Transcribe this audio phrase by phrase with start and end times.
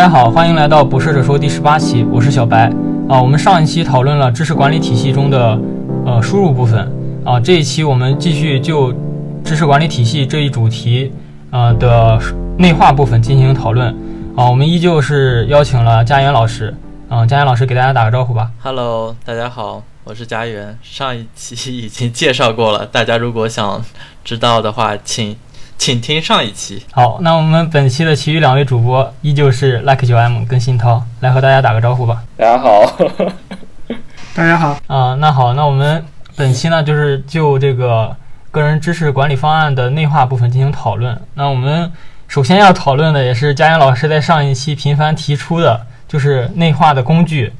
[0.00, 2.72] 大家好，欢迎来到《不设者说》第十八期，我是小白
[3.06, 3.20] 啊。
[3.20, 5.60] 我们上一期讨论了知识管理体系中的
[6.06, 6.90] 呃输入部分
[7.22, 8.94] 啊，这一期我们继续就
[9.44, 11.12] 知识管理体系这一主题
[11.50, 12.18] 呃的
[12.56, 13.88] 内化部分进行讨论
[14.34, 14.48] 啊。
[14.48, 16.74] 我们依旧是邀请了佳源老师
[17.10, 18.50] 啊，佳源老师给大家打个招呼吧。
[18.62, 20.78] Hello，大家好，我是佳源。
[20.80, 23.84] 上一期已经介绍过了，大家如果想
[24.24, 25.36] 知道的话，请
[25.80, 26.84] 请听上一期。
[26.92, 32.22] 好，那我们本期的其余两位主播依旧是 Like 九 M 跟新涛，来和大家打个招呼吧。
[32.36, 32.98] 大家好，
[34.36, 36.04] 大家好，啊，那好，那我们
[36.36, 38.14] 本期呢，就是就这个
[38.50, 41.18] 个人知识管理方案的内化部分进行讨论。
[41.32, 41.90] 那我们
[42.28, 47.50] 首先要讨论的也是佳妍老师在上一期频繁提出的，就是内化的工具。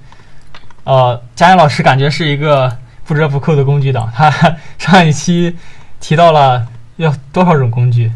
[0.84, 2.70] 呃，佳妍老师感觉是一个
[3.06, 4.30] 不折不扣的工具党，他
[4.76, 5.56] 上一期
[6.00, 6.66] 提到了
[7.04, 8.10] 要多少种工具。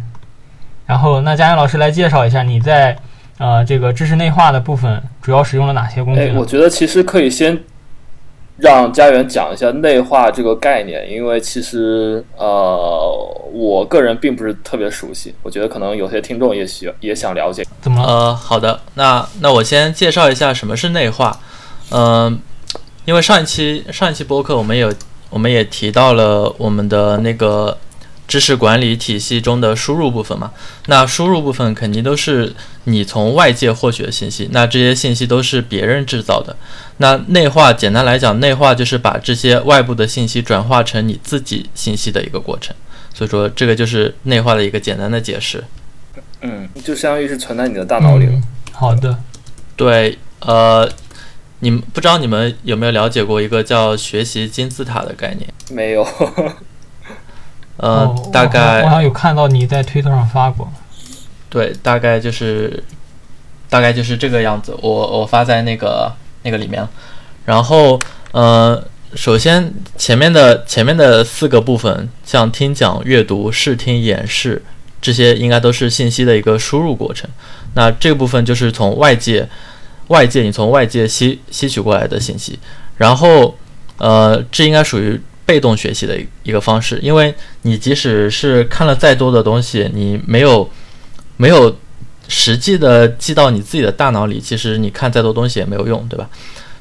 [0.86, 2.96] 然后，那佳妍老师来介绍一下你在
[3.38, 7.58] 呃这个知识内化的部分主要使用了哪些工具哎，我觉得其实可以先
[8.58, 13.08] 让家园讲一下内化这个概念，因为其实呃，
[13.52, 17.64] 我个人并不是特别熟悉，我觉得可能有些听众也需也想了解。
[17.80, 18.06] 怎么了？
[18.06, 21.40] 呃，好的，那那我先介绍一下什么是内化。
[21.90, 22.38] 嗯、
[23.06, 24.92] 因为上一期上一期播客我们有
[25.30, 27.76] 我们也提到了我们的那个
[28.26, 30.52] 知识管理体系中的输入部分嘛。
[30.86, 36.56] 那输入部分肯定都是你从外界获取的信息，那这些信息都是别人制造的。
[36.98, 42.74] 那内化简单来讲，内化就是把这些外部的信息转化成你自己信息的一个过程。
[43.12, 45.62] 所以说，这个就是内化的一个简单的解释。
[46.40, 48.32] 嗯，就相当于是存在你的大脑里了。
[48.32, 48.42] 嗯。
[48.72, 49.16] 好的。
[49.76, 50.90] 对，呃，
[51.60, 55.48] 你们不知道你们有没有了解过一个叫学习金字塔的概念？
[55.70, 56.06] 没有，
[57.76, 60.70] 呃，哦大概我好像有看到你在推特上发过。
[61.50, 62.82] 对，大概就是
[63.68, 64.76] 大概就是这个样子。
[64.80, 66.12] 我我发在那个
[66.42, 66.90] 那个里面了。
[67.44, 68.00] 然后，
[68.32, 68.82] 呃，
[69.14, 74.62] 首先前面的前面的四个部分，像听讲、阅读、视听、演示，
[75.00, 77.28] 这些应该都是信息的一个输入过程。
[77.74, 79.48] 那这个部分就是从外界
[80.08, 82.58] 外界你从外界吸吸取过来的信息，
[82.96, 83.56] 然后
[83.98, 90.70] 呃，这应该属于被动学习的一个方式，因为你即使是看了再多的东西，你没有
[91.36, 91.76] 没有
[92.28, 96.28] 实际的记到你自己的大脑里，其实你看再多东西也没有用，对吧？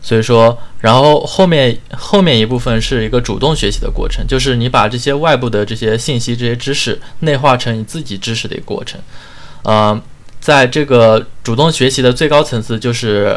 [0.02, 9.00] 所以说，然后后面后面一部分是一个主动学习的过程，就是你把这些外部的这些信息、这些知识内化成你自己知识的一个过程。
[9.64, 9.98] 呃，
[10.42, 13.34] 在这个主动学习的最高层次，就是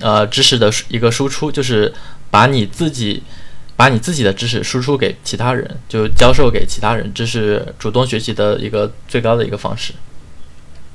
[0.00, 1.92] 呃知识的一个输出，就是
[2.28, 3.22] 把你自己
[3.80, 9.94] 把你自己的知识输出给其他人，就教授给其他人，这是主动学习的一个最高的一个方式。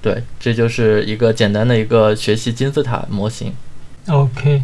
[0.04, 3.52] 对，这就是一个简单的一个学习金字塔模型。
[4.08, 4.62] OK，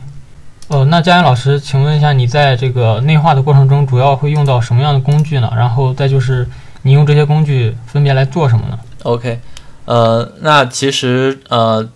[0.67, 5.51] 哦，那佳妍老师，请问一下，你在这个内化的过程中，主要会用到什么样的工具呢？
[5.55, 6.47] 然后再就是，
[6.83, 9.39] 你用这些工具分别来做什么呢？OK，
[9.85, 11.89] 呃，那其实呃，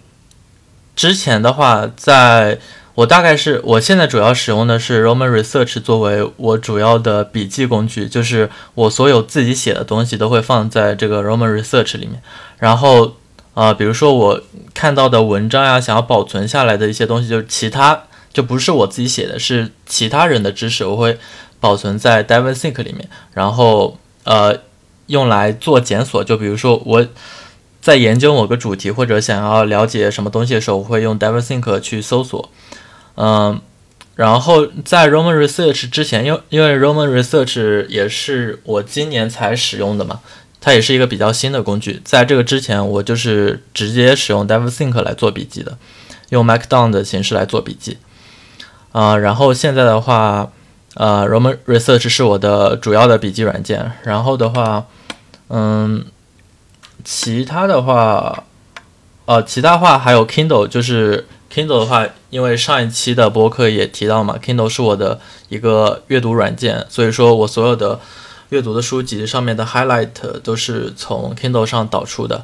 [0.95, 2.57] 之前的话，在
[2.95, 12.21] 我大概是我现在主要使用的是 Roman Research 作为我主要的笔记工具，就是我所有自己写的东西都会放在这个 Roman Research 里面。
[12.57, 13.17] 然后
[13.53, 14.41] 呃，比如说我
[14.73, 21.17] 看到的文章呀，想要保存下来的一些东西，就是其他就不是我自己写的，是其他人的知识，我会
[21.59, 24.57] 保存在 DivenSync 里面，然后呃
[25.07, 26.23] 用来做检索。
[26.23, 27.05] 就比如说我
[27.81, 32.49] 在研究某个主题或者想要了解什么东西的时候，我会用 DivenSync 去搜索。
[33.15, 33.59] 嗯，
[34.15, 40.19] 然后在 Roman Research 之前，因为因为 Roman Research 也是我今年才使用的嘛，
[40.61, 42.01] 它也是一个比较新的工具。
[42.03, 45.77] 在这个之前，我就是直接使用 DevSync 来做笔记的，
[46.29, 47.97] 用 Markdown 的形式来做笔记。
[48.91, 50.49] 啊、然后现在的话，
[50.93, 53.91] 呃，Roman Research 是我的主要的笔记软件。
[54.03, 54.85] 然后的话，
[55.49, 56.05] 嗯，
[57.03, 58.45] 其他的话，
[59.25, 67.97] 呃，其他话还有 Kindle，就是 Kindle 的话，因为上一期的播客也提到嘛，Kindle 是我的一个阅读软件，所以说我所有的
[68.49, 70.09] 阅读的书籍上面的 highlight
[70.43, 72.43] 都是从 Kindle 上导出的，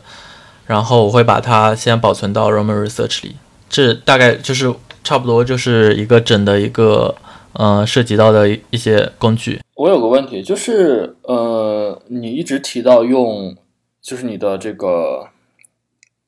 [0.66, 3.36] 然后我会把它先保存到 Roman Research 里，
[3.70, 4.74] 这大概就是
[5.04, 7.14] 差不多就是一个整的一个
[7.52, 9.60] 呃涉及到的一些工具。
[9.76, 13.58] 我有个问题，就是呃，你一直提到用，
[14.02, 15.28] 就是你的这个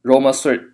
[0.04, 0.74] Roma Search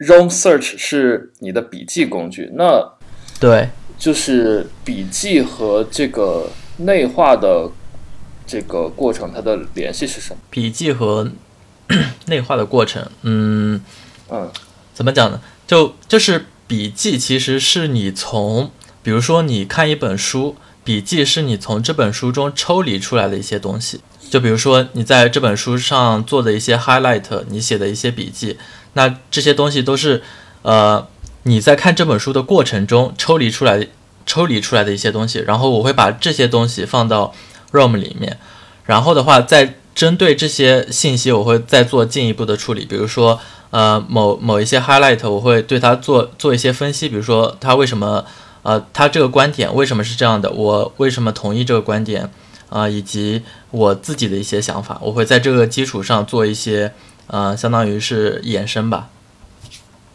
[0.00, 2.92] Roma Rome Search 是你的笔记工具，那
[3.38, 3.68] 对，
[3.98, 7.70] 就是笔记和这个内化的
[8.46, 10.40] 这个过程，它的联系是什么？
[10.50, 11.30] 笔记和
[12.26, 13.80] 内化的过程，嗯，
[14.30, 14.50] 嗯，
[14.94, 15.40] 怎么讲呢？
[15.66, 18.70] 就就是笔记其实是你从，
[19.02, 24.00] 比如说你看一本书，笔记是你从这本书中抽离出来的一些东西。
[24.30, 28.56] 就比如说你在这本书上做的一些 highlight，你写的一些笔记，
[28.94, 30.22] 那这些东西都是，
[30.62, 31.06] 呃，
[31.44, 33.86] 你在看这本书的过程中抽离出来、
[34.26, 35.38] 抽离出来的一些东西。
[35.40, 37.32] 然后我会把这些东西放到
[37.72, 38.38] ROM 里面，
[38.84, 42.84] 然后的话再针对这些信息，我会再做进一步的处理。
[42.84, 43.38] 比如说，
[43.70, 47.08] 呃，某某一些 highlight，我会对它做做一些分析。
[47.08, 48.24] 比如说，它为什么，
[48.62, 50.50] 呃，它这个观点为什么是这样的？
[50.50, 52.30] 我为什么同意这个观点？
[52.68, 56.92] 啊，以及我自己的一些想法，我会在这个基础上做一些，
[57.30, 59.08] 呃，相当于是延伸吧。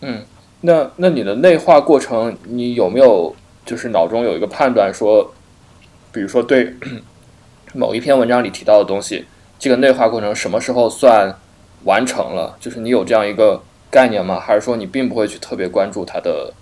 [0.02, 0.24] 嗯，
[0.62, 3.36] 那那你的内化过程，你有没有
[3.66, 5.34] 就是脑中有一个判断，说，
[6.12, 6.76] 比如说对
[7.74, 9.26] 某一篇文章里提到的东西，
[9.58, 11.34] 这个内化过程什么时候算
[11.84, 12.56] 完成了？
[12.60, 14.40] 就是你有这样一个概念吗？
[14.40, 16.54] 还是说你并不会去特别关注它的，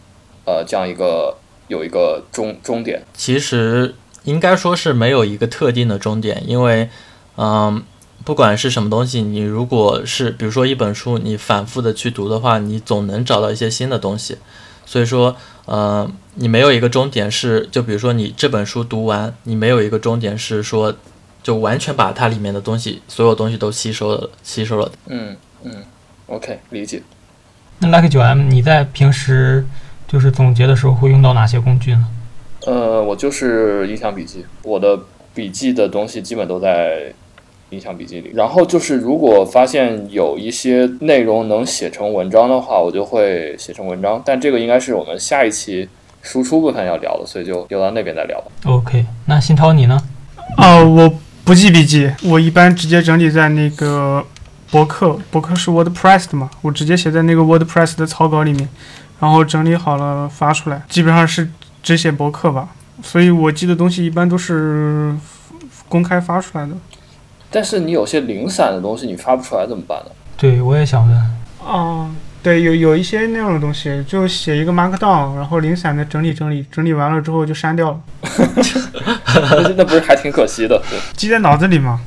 [0.46, 1.36] 呃，这样一个
[1.68, 3.04] 有一个终终点？
[3.14, 3.96] 其实。
[4.26, 6.90] 应该说是没有一个特定的终点，因为，
[7.36, 7.84] 嗯，
[8.26, 14.38] 不管是什么东西，你如果是比如说一本书，你反复的去读的话，你总能找到一些新的东西。
[14.86, 15.36] 所以说，
[15.66, 20.94] 呃，你没有一个终点是，就比如说你这本书读完，你没有一个终点是说，
[21.42, 24.92] 就完全把它里面的东西，所有东西都吸收了，吸收了。
[25.08, 25.84] 嗯嗯
[26.28, 27.02] ，OK，理解。
[27.80, 29.66] 那 Lucky 九 M，你在平时
[30.08, 32.08] 就是总结的时候会用到哪些工具呢？
[32.66, 35.00] 呃，我就是印象笔记，我的
[35.34, 37.14] 笔记的东西基本都在
[37.74, 38.32] 印象笔记里。
[38.36, 44.22] 然后就是，如果发现有一些内容能写成文章的话，我就会写成文章。
[44.24, 45.90] 但这个应该是我们下一期
[46.22, 48.48] 输出部分要聊的，所以就留到那边再聊吧。
[48.66, 50.00] OK，那新涛你呢？
[50.58, 54.24] 啊，我不记笔记，我一般直接整理在那个
[54.72, 58.70] 博客，博客是 WordPress 的嘛，我直接写在那个 WordPress 的草稿里面，
[59.20, 61.50] 然后整理好了发出来，基本上是。
[61.84, 62.70] 只写博客吧，
[63.02, 65.14] 所以我记的东西一般都是
[65.90, 66.72] 公开发出来的。
[67.54, 70.12] 但是你有些零散的东西你发不出来怎么办呢？
[70.36, 71.16] 对，我也想问。
[71.64, 72.10] 啊，
[72.42, 78.00] 对，有有一些那样的东西，就写一个 Markdown，然后零散的整理整理，整理完了之后就删掉了。
[79.78, 80.82] 那不是还挺可惜的？
[80.90, 82.02] 对， 记在脑子里嘛。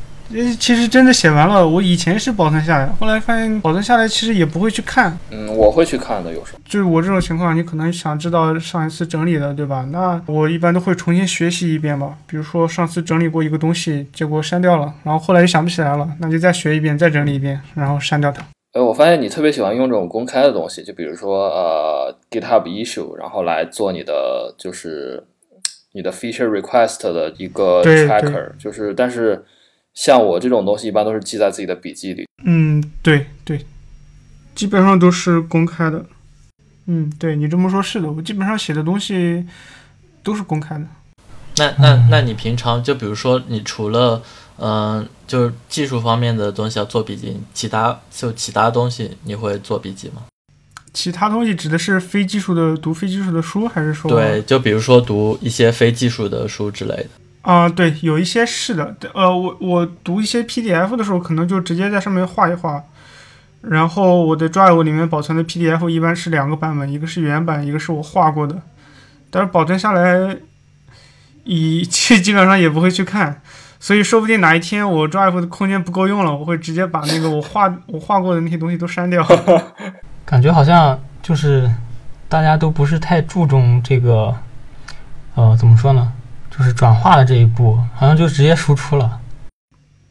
[0.59, 5.17] 其实真的写完了，我以前是保存下来，后来发现保存下来其实也不会去看。
[5.31, 6.59] 嗯，我会去看的，有时候。
[6.65, 9.87] 就是我这种情况，你可能想知道上一次整理的，对吧？
[9.93, 12.19] 那我一般都会重新学习一遍吧。
[12.27, 18.45] 比如说上次整理过一个东西，结果删掉了，然后后来又想不起来了，那就再学一遍，再整理一遍，然后删掉它。
[18.73, 25.23] 哎，我发现你特别喜欢用这种公开的东西，就比如说呃 GitHub issue，然后来做你的就是
[25.93, 29.45] 你的 feature request 的一个 tracker，就是但是。
[29.97, 32.29] 像我这种东西，一般都是记在自己的笔记里。
[32.45, 33.67] 嗯，对对，
[34.55, 36.05] 基本上都是公开的。
[36.87, 39.45] 嗯，对你这么说，是的，我基本上写的东西
[40.23, 40.85] 都是公开的。
[41.57, 44.23] 那那那你平常就比如说，你除了
[44.59, 50.23] 嗯，就是技术方面的东西要做笔记，其他就其他东西你会做笔记吗？
[50.93, 54.11] 其他东西指的是非技术的，读非技术的书，还是说？
[54.11, 57.09] 对，就比如说读一些非技术的书之类的。
[57.47, 62.83] 啊，对，有一些是的，呃，我我读一些 PDF 的时候，可能就直接在上面画一画，
[63.61, 68.61] 然后我的 Drive 里面保存的 PDF 一般是两个版本，一个是原版，一个是我画过的，
[69.31, 70.37] 但是保存下来，
[71.45, 73.41] 以 基基本上也不会去看，
[73.79, 79.25] 所以说不定哪一天我 Drive 的空间不够用了，我会直接把那个我画我画过的那些东西都删掉。
[80.27, 81.71] 感觉好像就是
[82.29, 84.35] 大家都不是太注重这个，
[85.37, 86.13] 呃，怎么说呢？
[86.57, 89.21] 就是转化的这一步，好像就直接输出了。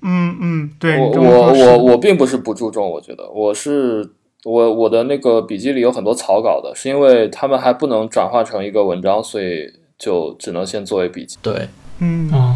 [0.01, 4.07] 嗯嗯，对我我我我并不是不注重，我觉得我是
[4.43, 11.37] 我我的那个笔记里有很多草稿的，是因为他们还不能转化成一个文章，所以就只能先作为笔记。
[11.41, 11.67] 对，
[11.99, 12.55] 嗯啊。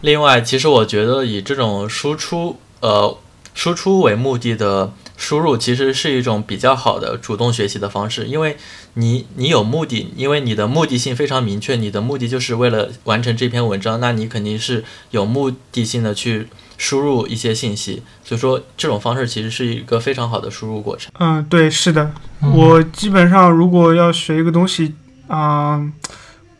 [0.00, 3.14] 另外，其实我觉得以这种输出呃
[3.56, 4.92] 输出为目的的。
[5.18, 8.58] 输入其实是一种比较好的主动学习的方式，因为
[8.92, 21.10] 你你有目的，因为你的目的性非常明确，你的目的就是为了完成这篇文章，那你肯定是有目的性的去输入一些信息，所以说这种方式其实是一个非常好的输入过程。
[21.18, 22.12] 嗯，对，是的，
[22.52, 24.94] 我基本上如果要学一个东西
[25.28, 25.82] 啊，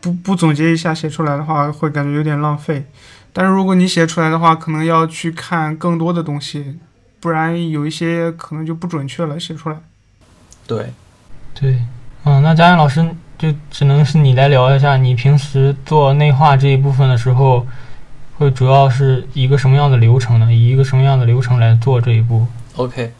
[0.01, 2.87] 不不总结一下写出来的话，会感觉有点浪费，
[3.31, 6.79] 但是如果你写出来的话，可能要去看更多的东西。
[7.27, 9.75] 不然有一些可能就不准确了，写出来。
[10.65, 10.93] 对，
[11.53, 11.81] 对，
[12.23, 13.05] 嗯，那佳音老师
[13.37, 17.67] 就只能是你来聊一下，你平时做内化这一部分的时候，
[18.37, 20.53] 会主要是一个什么样的流程呢？
[20.53, 23.11] 以一个什么样的流程来做这一步？OK，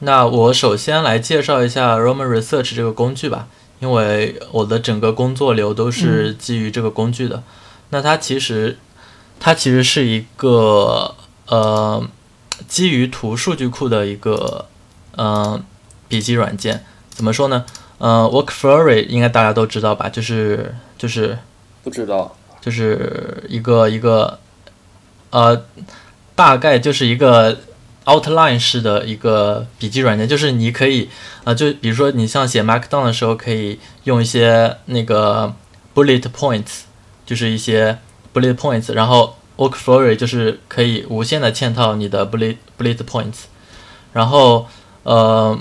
[0.00, 3.46] 那我首先来介绍一下 Roman Research 这个工具吧，
[3.78, 7.44] 因为我的整个工作流都是基于这个工具的。
[7.90, 8.78] 那它其实，
[9.38, 11.14] 它其实是一个
[11.46, 12.04] 呃
[12.68, 14.66] 基于图数据库的一个
[15.16, 15.62] 嗯
[16.08, 16.84] 笔记软件。
[17.10, 17.64] 怎么说呢？
[17.98, 20.08] 呃，Workflowy 应该大家都知道吧？
[20.08, 21.38] 就是就是
[21.82, 24.38] 不知道，就是一个一个
[25.30, 25.64] 呃，
[26.34, 27.58] 大概就是一个。
[28.04, 31.08] Outline 式的一个笔记软件，就是你可以，
[31.44, 35.54] 啊，就比如说你像写 Markdown 的时候，可以用一些那个
[35.94, 36.80] bullet points，
[37.24, 37.96] 就是一些
[38.34, 39.36] bullet points，然后
[39.68, 43.44] Workflowy 就是可以无限的嵌套你的 bullet bullet points，
[44.12, 44.66] 然后
[45.02, 45.58] 呃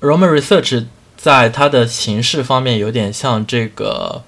[0.00, 4.22] ，Roman Research 在它的形式方面有点像这个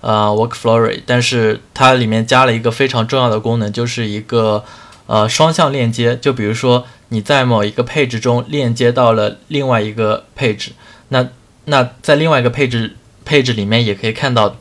[0.00, 4.64] 呃 Workflowy，但是它里面加了一个非常重要的功能，就是一个。
[5.08, 10.70] 呃，双向链接，就比如说你在某一个配置中链接到了另外一个配置，
[11.08, 11.28] 那
[11.64, 14.56] 那在另外一个配置配置里面也可以看到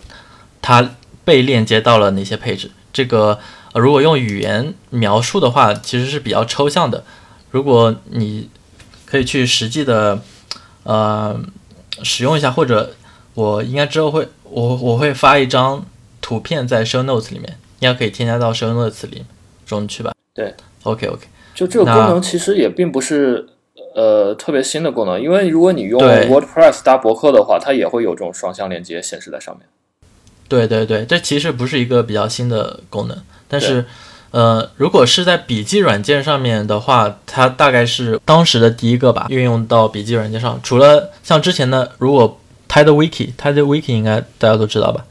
[0.62, 2.72] 它被链接到了哪些配置。
[2.94, 3.40] 这个
[3.74, 7.04] 呃、如果用语言描述的话，其实是比较抽象的。
[7.52, 8.50] 如果你
[9.06, 10.22] 可以去实际的
[10.84, 11.40] 呃
[12.04, 12.94] 使用一下，或者
[13.34, 15.86] 我应该之后会我我会发一张
[16.20, 19.24] 图片在 show notes 里面，应该可以添加到 show notes 里
[19.66, 20.14] 中去吧。
[20.34, 23.48] 对，OK OK，就这个功能其实也并不是
[23.96, 29.66] 呃特别新的功能，因为如果你用 WordPress 搭博客的话，它也会有这种双向链接显示在上面。
[30.51, 33.17] 对对对，这其实不是一个比较新的功能，
[33.48, 33.86] 但是
[34.31, 40.60] 呃，如果是在笔记软件上面的话，它大概是当时的第一个吧，运用到笔记软件上。
[40.62, 45.05] 除了像之前的，如果 TidyWiki，TidyWiki 应该大家都知道吧？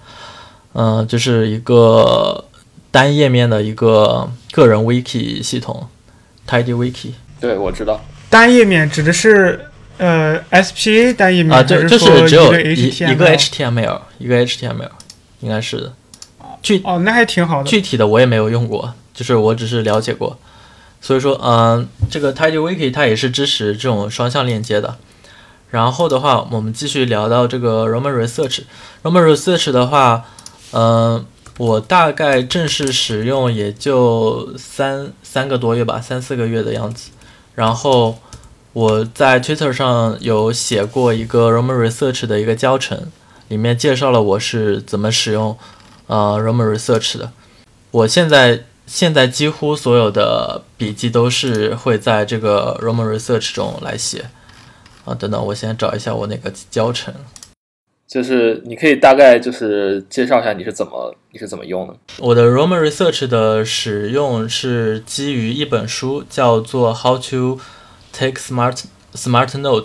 [0.75, 2.45] 嗯，就是一个。
[2.93, 5.87] 单页面的一个个人 wiki 系统
[6.49, 7.13] ，TidyWiki。
[7.41, 8.05] 对，我知道。
[8.29, 9.65] 单页面指的是
[9.97, 14.91] 呃 SPA 单页面啊，就就是只有一一个 HTML，一个 HTML，
[15.41, 15.93] 应该是的。
[16.63, 17.69] 具哦，那还挺好的。
[17.69, 20.39] 具体的我也没有用过，就是我只是了解过。
[21.01, 24.97] 所以说，嗯，这个 TidyWiki 它也是支持这种双向链接的。
[25.71, 28.61] 然后的话，我们继续聊到这个 Roman Research。
[29.03, 30.25] Roman Research 的话，
[30.73, 31.27] 嗯。
[31.59, 37.11] 我大概正式使用也就三三个多月吧，三四个月的样子。
[37.55, 38.17] 然后
[38.73, 42.99] 我在 Twitter 上有写过一个 Roman Research 的一个教程，
[43.51, 45.59] 里面介绍了我是怎么使用
[46.07, 47.33] 呃 Roman Research 的。
[47.91, 54.31] 我现在现在几乎所有的笔记都是会在这个 Roman Research 中来写。
[55.05, 57.13] 啊，等等，我先找一下我那个教程。
[58.07, 61.97] 就是你可以大概就是介绍一下你是怎么你是怎么用的。
[62.19, 67.61] 我的 Roman Research 的使用是基于一本书，叫做《How to
[68.13, 68.83] Take Smart
[69.15, 69.85] Smart Notes》，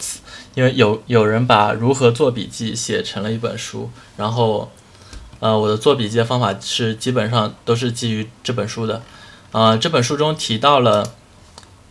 [0.55, 4.71] 因为有有人把如何做笔记写成了一本书，然后
[5.39, 9.03] 呃，我的做笔记的方法是基本上都是基于这本书的。
[9.51, 11.13] 呃，这本书中提到了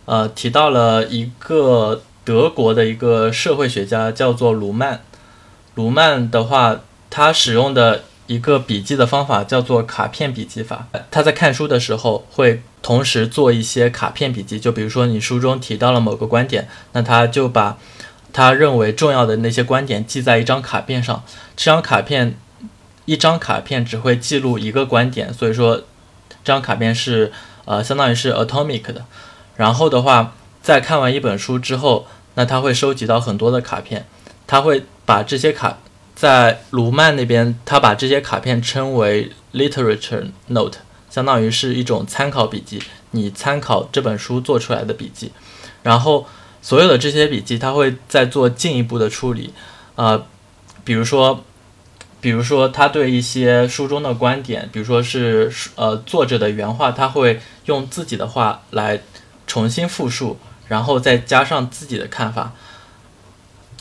[0.05, 5.01] 呃提到了一个德国的一个社会学家，叫做卢曼。
[5.75, 10.87] 卢曼的话，他使用的一个笔记的方法叫做卡片笔记法。
[11.11, 17.77] 他在看书的时候会同时做一些卡片笔记，就比如说你书中提到了某个观点，那他就把
[18.35, 21.23] 他认为重要的那些观点记在一张卡片上。
[21.55, 22.37] 这张卡片
[23.05, 25.83] 一张卡片只会记录一个观点，所以说这
[26.43, 27.31] 张卡片是
[27.63, 29.05] 呃相当于是 atomic 的。
[29.55, 34.05] 然后的话，在看完一本书之后，那他会收集到很多的卡片，
[34.45, 34.83] 他会。
[35.07, 35.77] 把这些卡
[36.15, 40.79] 在卢曼那边，他把这些卡片称为 literature note，
[41.11, 45.31] 相当于是一种参考笔记，你参考这本书做出来的笔记。
[45.83, 46.25] 然后
[46.65, 49.53] 所有的这些笔记，他会再做进一步的处理，
[49.93, 50.25] 呃，
[50.83, 51.43] 比如说，
[52.19, 58.99] 比如说他对一些书中的观点，比如说是呃作者的原话，他会用自己的话来
[59.45, 62.53] 重新复述，然后再加上自己的看法。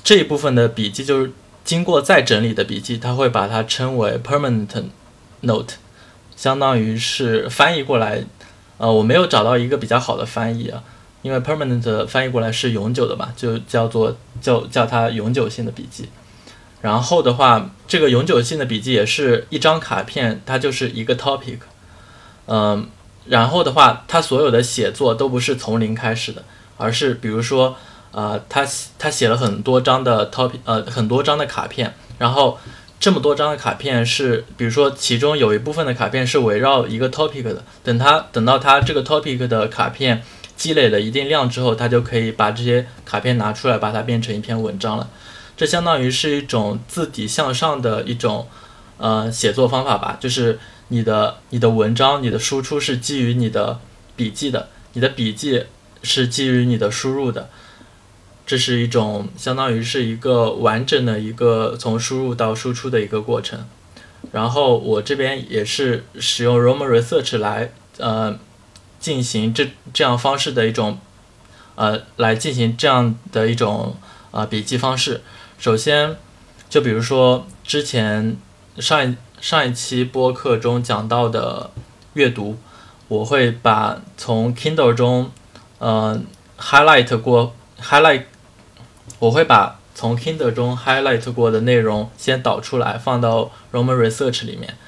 [0.02, 1.32] 这一部分的笔记就是
[1.64, 4.84] 经过再整理的笔记，他会把它称为 permanent
[5.40, 5.76] note，
[6.36, 8.24] 相当于是翻译过来，
[8.76, 10.84] 呃，我没有找到一个比较好的翻译啊，
[11.24, 16.08] 因为 permanent 翻译过来是永久的嘛，就叫做叫叫它永久性的笔记。
[16.80, 21.58] 然后的话，这个永久性的笔记也是一张卡片，它就是一个 topic，
[22.46, 22.86] 嗯，
[23.26, 26.44] 然后的话，它所有的写作都不是从零开始的，
[26.76, 27.76] 而是比如说。
[28.16, 28.64] 呃，他
[28.96, 32.56] 他写了很多张的 topic，呃，很多张的卡片，然后
[33.00, 40.22] 这么多张的卡片是，比如说其中有一部分的卡片是围绕一个 topic 的，等他等到他这个 topic 的卡片
[40.56, 45.08] 积累了一定量之后，它就可以把这些卡片拿出来，把它变成一篇文章了。
[45.56, 48.48] 这相当于是一种自底向上的一种
[48.98, 50.58] 呃写作方法吧，就是
[50.88, 53.78] 你的你的文章、你的输出是基于你的
[54.16, 55.64] 笔记的，你的笔记
[56.02, 57.48] 是基于你的输入的。
[58.46, 63.64] 这是一种相当于是一个完整的一个从输入到输出的一个过程。
[64.32, 68.38] 然后我这边也是使用 Roman Research 来呃
[69.04, 70.98] 进行这这样方式的一种
[71.74, 73.94] 呃来进行这样的一种
[74.30, 75.20] 呃笔记方式。
[75.58, 76.16] 首先，
[76.70, 78.38] 就比如说之前
[78.78, 81.70] 上一上一期播客中讲到的
[82.14, 82.56] 阅读，
[83.08, 85.30] 我会把从 Kindle 中
[85.80, 86.18] 呃
[86.58, 88.22] highlight 过 highlight，
[89.18, 94.78] 我会把从 Kindle 中 highlight 过的内容先导出来，放到 Roman Research 里面，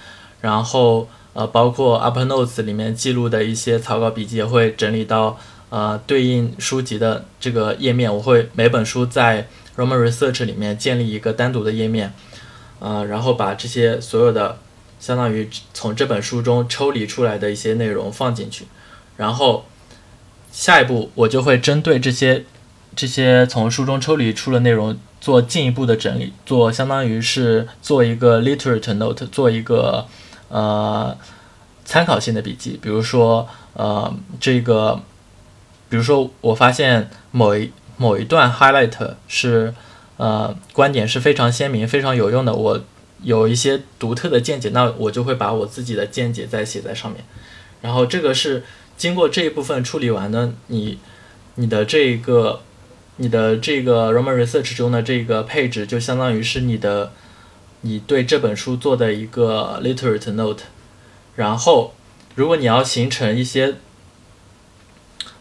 [0.40, 1.06] 然后
[1.36, 5.38] 呃包括 Upper Notes 里面记录的一些草稿笔记也会整理到
[5.68, 12.14] 呃对应书籍的这个页面，我会每本书在 Roman Research 里面建立一个单独的页面，
[12.78, 14.58] 呃，然后把这些所有的
[14.98, 18.64] 相当于从这本书中抽离出来的一些内容放进去，
[19.18, 19.66] 然后
[20.50, 22.46] 下一步我就会针对这些
[22.94, 30.06] 这些从书中抽离出的内容做进一步的整理，做相当于是做一个 literate note，做一个
[30.48, 31.16] 呃
[31.84, 35.00] 参考性的笔记，比如说呃这个，
[35.88, 39.74] 比如说我发现某一某一段 highlight 是
[40.16, 42.80] 呃观点是非常鲜明、非常有用的，我
[43.22, 47.24] 有一些独特的见解，那我就会把我自己的见解再写在上面。
[47.82, 48.64] 然后这个是
[48.96, 50.98] 经过这一部分处理完呢，你
[51.54, 52.60] 你的这个
[53.16, 57.12] 你的这个 Roman Research 中的这个配置，就相当于是你的
[57.82, 60.64] 你对这本书做的一个 literate note。
[61.34, 61.94] 然后
[62.34, 63.74] 如果你要形成一些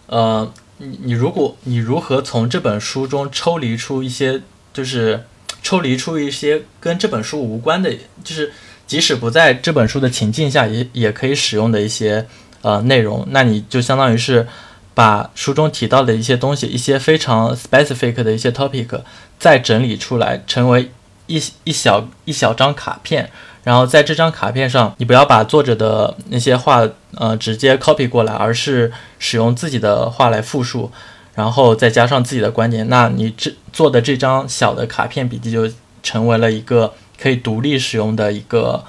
[0.07, 4.41] 呃你你如果你如何从这本书中抽离出一些，
[4.73, 5.25] 就是
[5.63, 7.91] 抽离出一些跟这本书无关的，
[8.23, 8.51] 就是
[8.85, 12.27] 即使不在这本书的情境下也也可以使用的一些
[12.61, 14.45] 呃内容，那你就相当于是
[14.93, 19.01] 把书中提到的一些东西，一些非常 specific 的一些 topic
[19.39, 20.91] 再整理出来，成为
[21.27, 23.29] 一一小一小张卡片。
[23.63, 30.91] 然后在这张卡片上，你不要把作者的那些话，呃，直接 copy 过来，而是使用自己的话来复述，
[31.33, 32.87] 然后再加上自己的观点。
[32.89, 35.67] 那你这做的这张小的卡片笔记就
[36.03, 38.83] 成为了一个可以独立使用的一个，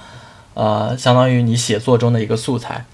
[0.52, 2.84] 呃，相当于你写作中的一个素材。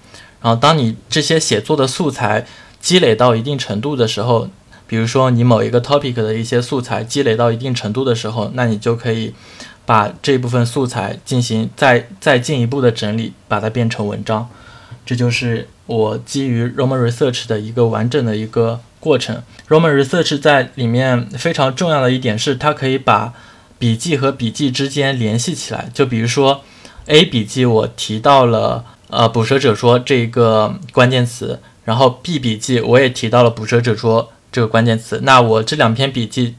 [0.41, 2.45] 然后当你这些写作的素材
[2.79, 4.47] 积累到一定程度的时候，
[4.87, 9.33] 比如说你某一个 topic 的一些素材积累到一定程度的时候，那你就可以。
[9.85, 14.47] 把这部分素材进行再再进一步的整理，把它变成文章，
[15.05, 19.43] 这就是我基于 Roman Research 的一个完整的一个过程。
[19.67, 23.33] Roman Research 在里面非常重要的一点是，它可以把
[23.77, 25.89] 笔记和笔记之间联系起来。
[25.93, 26.61] 就比如说
[27.07, 36.55] A 笔记我提到了呃捕蛇者说这个关键词，然后 B 笔记我也提到了捕蛇者说这个关键词，那我这两篇笔记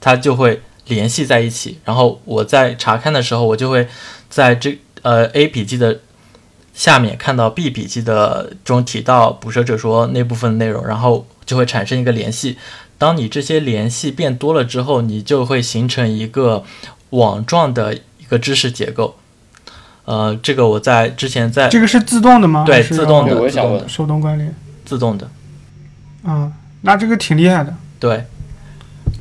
[0.00, 0.60] 它就会。
[0.86, 3.88] 联系在一起，然后我在查看的时候，我就会
[4.28, 6.00] 在这呃 A 笔记的
[6.74, 12.58] 下面看到 B 笔记的中提到捕蛇者说那部分内容，然后就会产生一个联系。
[12.98, 16.64] 当你这些联系变多了之后，你就会形成一个
[17.08, 19.16] 网状的一个知识结构。
[20.04, 22.64] 呃，这个我在之前在这个是自动的吗？
[22.66, 24.50] 对，自动的，我想问，手动管理，
[24.84, 25.30] 自动的。
[26.24, 26.52] 啊，
[26.84, 27.74] 那这个挺厉害的。
[27.98, 28.24] 对，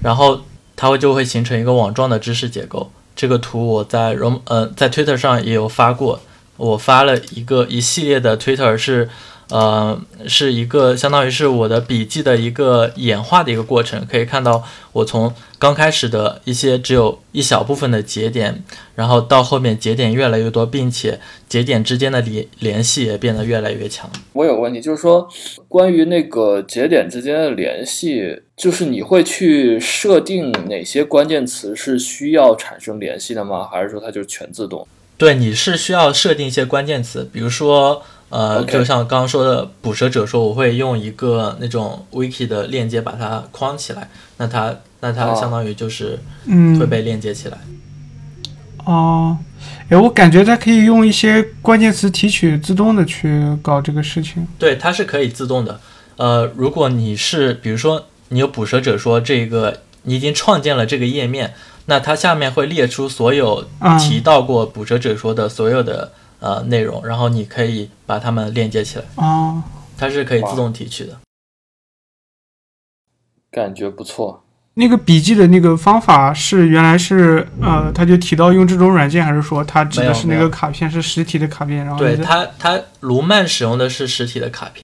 [0.01, 0.41] 然后。
[0.75, 2.91] 它会就会形成一个网状的知识结构。
[3.15, 6.19] 这个图我在 rom 呃在 Twitter 上也有发过，
[6.57, 9.07] 我发了一个一系列的 Twitter 是。
[9.53, 14.63] 呃，是一个相当于是我的笔记的一个演化的一个过程，可以看到
[14.93, 18.63] 我从刚开始的一些只有一小部分的节点，
[18.95, 24.09] 然后到后面节点越来越多，并且节点之间的联联系也变得越来越强。
[24.31, 25.29] 我有个问题，就是说
[25.67, 33.67] 关于那个节点之间的联系，就是你会去设定哪些关键词是需要产生联系的吗？
[33.71, 34.87] 还是说它就全自动？
[35.15, 38.01] 对，你是需要设定一些关键词，比如说。
[38.33, 46.17] 呃，就像刚刚说的，捕蛇者说，我会用一个那种 wiki 的链接把它框起来，那它那它相当于就是
[46.79, 47.57] 会被链接起来。
[48.85, 49.37] 哦，
[49.87, 54.47] 哎，我感觉它可以用一些关键词提取自动的去搞这个事情。
[54.57, 55.79] 对，它是可以自动的。
[56.17, 61.53] 呃，如果你是比如说你有捕蛇者说这个你已经创建了这个页面，
[61.85, 63.63] 那它下面会列出所有
[63.99, 66.13] 提到过捕蛇者说的所有的。
[66.43, 69.05] 呃，内容，然后你可以把它们链接起来。
[69.15, 69.63] 哦，
[69.97, 71.17] 它是可以自动提取的。
[73.49, 74.43] 感觉不错。
[74.73, 81.85] 那个笔记的那个方法是原来是呃，他就提到用这种软件，还是说他指的是那个卡片是实体的卡片？
[81.85, 84.83] 然后对他他卢曼使用的是实体的卡片。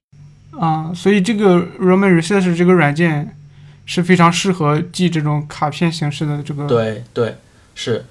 [0.58, 3.36] 啊、所以这个 Roman Research 这个软件
[3.84, 6.66] 是非常适合记这种卡片形式的这个。
[6.66, 7.36] 对对，
[7.74, 8.06] 是，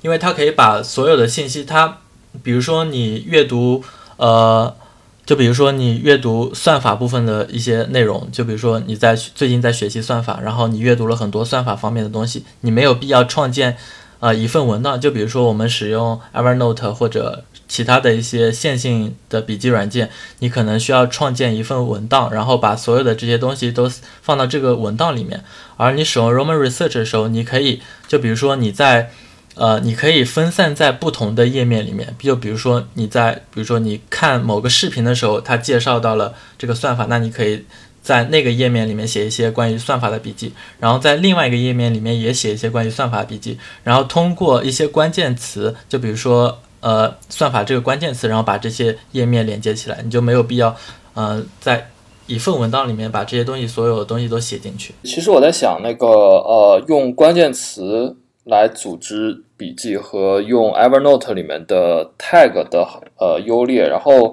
[0.00, 1.98] 因为它可以把所有的信息，它
[2.42, 3.82] 比如说你阅读，
[4.16, 4.74] 呃，
[5.24, 13.76] 就比如说你阅读算法部分的一些内容，就比如说你在最近在学习算法，然后你阅读了很多算法方面的东西，你没有必要创建
[14.20, 23.90] 呃一份文档，就比如说我们使用 Evernote 或者其他的一些线性的笔记软件，你可能需要创建一份文档，然后把所有的这些东西都
[24.22, 25.42] 放到这个文档里面。
[25.76, 29.10] 而你使用 Roman Research 的时候，你可以就比如说你在
[29.56, 37.64] 呃，你可以分散在不同的页面里面，就比如说你在比如说你看某个视频的时候，它介绍到了这个算法，那你可以
[38.02, 50.76] 在那个页面里面写一些关于算法的笔记，然后在另外一个页面里面也写一些关于算法笔记，然后通过一些关键词，就比如说呃算法这个关键词，然后把这些页面连接起来，你就没有必要
[51.14, 51.88] 呃在
[52.26, 54.94] 一份文档里面把这些东西所有的东西都写进去。
[55.04, 62.86] 其实我在想，那个呃，用关键词来组织笔记和用 Evernote 里面的 tag 的
[63.18, 64.32] 呃优劣，然后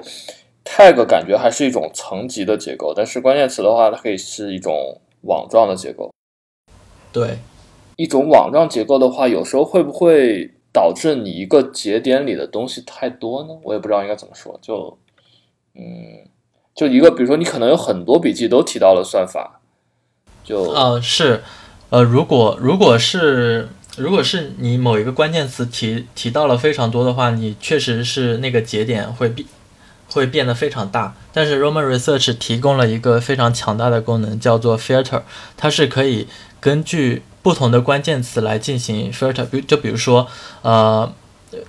[0.64, 6.12] tag 感觉还是一种层级的结构，但是关键词的话，它可以是一种网状的结构。
[7.12, 7.40] 对，
[7.96, 13.50] 一种网状结构的话，有时候会不会导致你一个节点里的东西太多呢？
[13.64, 14.60] 我也不知道应该怎么说。
[14.62, 14.96] 就，
[15.74, 16.30] 嗯，
[16.76, 19.60] 就一个，比如说你可能有很多笔记都提到了算法，
[20.44, 21.42] 就呃，是，
[21.90, 29.48] 呃，如果如果是如果是你某一个关键词提提到了非常多的话，你确实是那个节点会变
[30.10, 31.16] 会变得非常大。
[31.32, 35.22] 但是 Roman Research 提供了一个非常强大的功能，叫做 filter，
[35.56, 36.28] 它是可以
[36.60, 39.46] 根据不同的关键词来进行 filter。
[39.46, 40.28] 比就比如说，
[40.62, 41.14] 呃，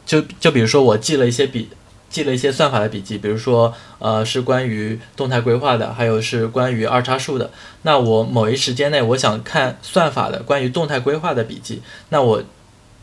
[0.06, 1.68] 就就比如说我记了一些比。
[2.14, 7.50] 记了一些算法的笔记，比如说，呃，是关于动态规划的，还有是关于二叉树的。
[7.82, 12.40] 那我某一时间内，我想看算法的关于动态规划的笔记，那我，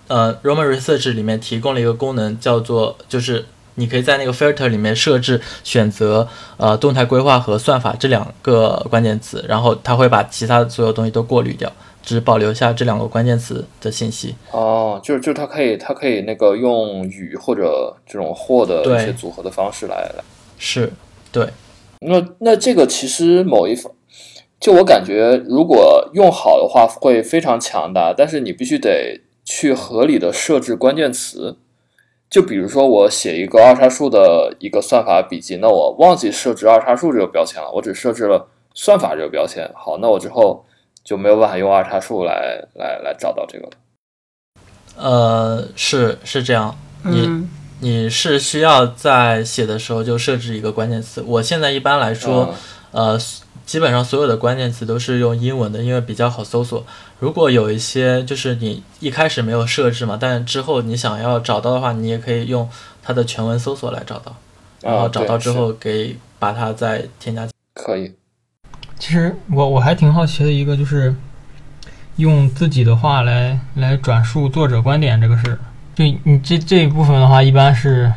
[0.08, 3.46] 呃，Roman Research 里面提供了一个功能，叫做就是
[3.76, 11.70] 你可以在那个 filter 里面设置选择呃动态规划和算法这两个关键词，然后它会把其他所有东西都过滤掉，
[12.04, 14.36] 只保留下这两个关键词的信息。
[14.52, 20.24] 哦，就是就是它可以它可以那个用与或者这种或的对一些组合的方式来来。
[20.58, 20.92] 是，
[21.32, 21.48] 对，
[22.00, 23.92] 那那这个其实某一方，
[24.60, 31.58] 就我感觉，如果用好的话会非常强大，但是你必须得去合理的设置关键词。
[32.30, 39.70] 就比如说我写一个二叉树的一个算法笔记，那我忘记设置二叉树这个标签了，我只设置了算法这个标签。
[39.76, 40.64] 好，那我之后
[41.12, 43.72] 就没有办法用二叉树来来来找到这个了。
[44.96, 47.50] 呃，是是这样，你嗯，
[47.82, 51.22] 你是需要在写的时候就设置一个关键词。
[51.28, 52.56] 我现在一般来说，
[52.94, 53.20] 嗯呃，
[53.66, 56.86] 基本上所有的关键词都是用英文的，因为比较好搜索。
[57.20, 62.70] 如果有一些就是你一开始没有设置嘛，但之后你想要找到的话，你也可以用
[63.04, 64.34] 它的全文搜索来找到，
[64.82, 67.46] 然后找到之后给把它再添加。
[67.74, 68.14] 可以。
[69.02, 71.16] 其实我我还挺好奇的一个就是
[72.18, 75.58] 用自己的话来来转述作者观点这个事儿。
[75.96, 78.14] 就你这这一部分的话，一般是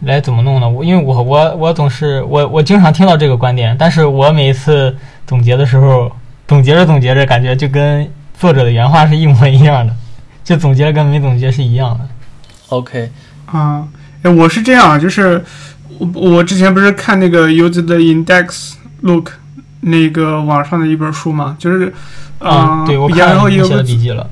[0.00, 0.66] 来怎么弄呢？
[0.66, 6.10] 我因为我我我总是我我经常听到这个观点，但是我每一次总结的时候，
[6.48, 8.10] 总结着总结着，感觉就跟
[8.40, 9.94] 作者的原话是一模一样的，
[10.42, 12.08] 就总结跟没总结是一样的。
[12.70, 13.10] OK，
[13.44, 13.86] 啊，
[14.22, 15.44] 哎，我是这样，就是
[15.98, 19.32] 我我之前不是看那个 Use the Index Look
[19.86, 21.92] 那个网上的一本书嘛，就是，
[22.40, 24.28] 嗯，对我看然后也你写有笔记了。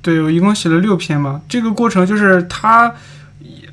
[0.00, 1.42] 对我一共写了六篇嘛。
[1.48, 2.94] 这个过程就是他，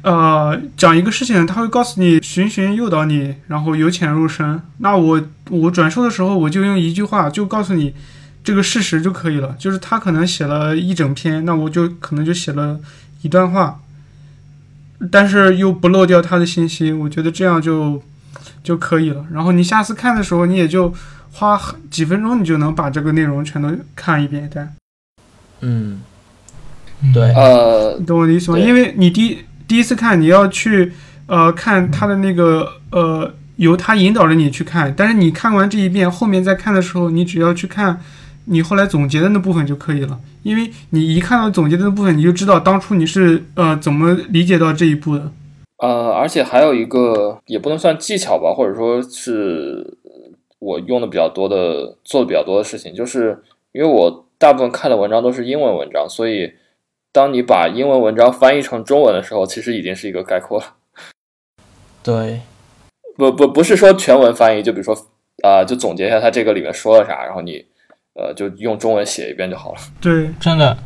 [0.02, 4.62] 呃，讲一个事情，他会告诉你循循诱导你，然后由浅入深。
[4.80, 7.94] 那我我转述的时候，我就用一句话就告诉你
[8.44, 9.56] 这个事实就可以了。
[9.58, 12.80] 就是他可能写了一整篇，那我就可能就写了
[13.22, 13.80] 一段话，
[15.10, 18.04] 但是又不漏掉他的信息，我觉得这样就
[18.64, 19.26] 就可以了。
[19.32, 20.94] 然后你下次看的时候，你也就
[21.32, 24.50] 花很几分钟，你就能把这个内容全都看一遍。
[24.50, 24.62] 对
[25.62, 26.02] 嗯，
[27.02, 28.60] 嗯对呃，你懂我的意思吗？
[28.60, 30.92] 因为你第一第一次看，你要去
[31.26, 38.00] 呃看他的那个呃由他引导着你去看，但是你看完这一遍，后面再看的时候，你只要去看
[38.46, 40.20] 你后来总结的那部分就可以了。
[40.44, 45.32] 因为你一看到总结的那部分，你就知道当初你是呃怎么理解到这一步的。
[45.84, 49.98] 呃，而且还有一个也不能算技巧吧，或者说是
[50.60, 53.44] 我用的比较多的、做的比较多的事情，就是
[53.74, 56.54] 因为我大部分看的文章都是英文文章，所以
[57.12, 60.76] 当你把英文文章翻译成中文的时候，其实已经是一个概括了。
[62.02, 62.40] 对，
[63.18, 64.96] 不不不是说全文翻译，就比如说
[65.44, 67.66] 啊、就总结一下它这个里面说了啥，然后你
[68.14, 69.80] 呃就用中文写一遍就好了。
[70.00, 70.78] 对，真的，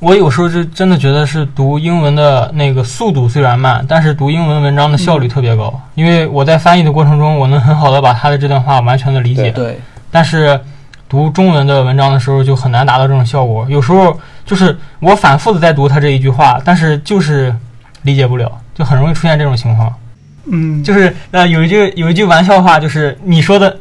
[0.00, 9.50] 我有时候就真的觉得是读英文的那个速度虽然慢，但是读英文文章的效率特别高，因为我在翻译的过程中，我能很好的把他的这段话完全的理解。
[9.50, 9.80] 对，
[10.10, 10.60] 但是
[11.08, 17.54] 读中文的文章的时候就很难达到这种效果，有时候就是我反复的在读他这一句话，但是就是
[18.02, 19.92] 理解不了，就很容易出现这种情况。
[20.50, 23.76] 嗯，就是呃，有一句有一句玩笑话，就是你说的，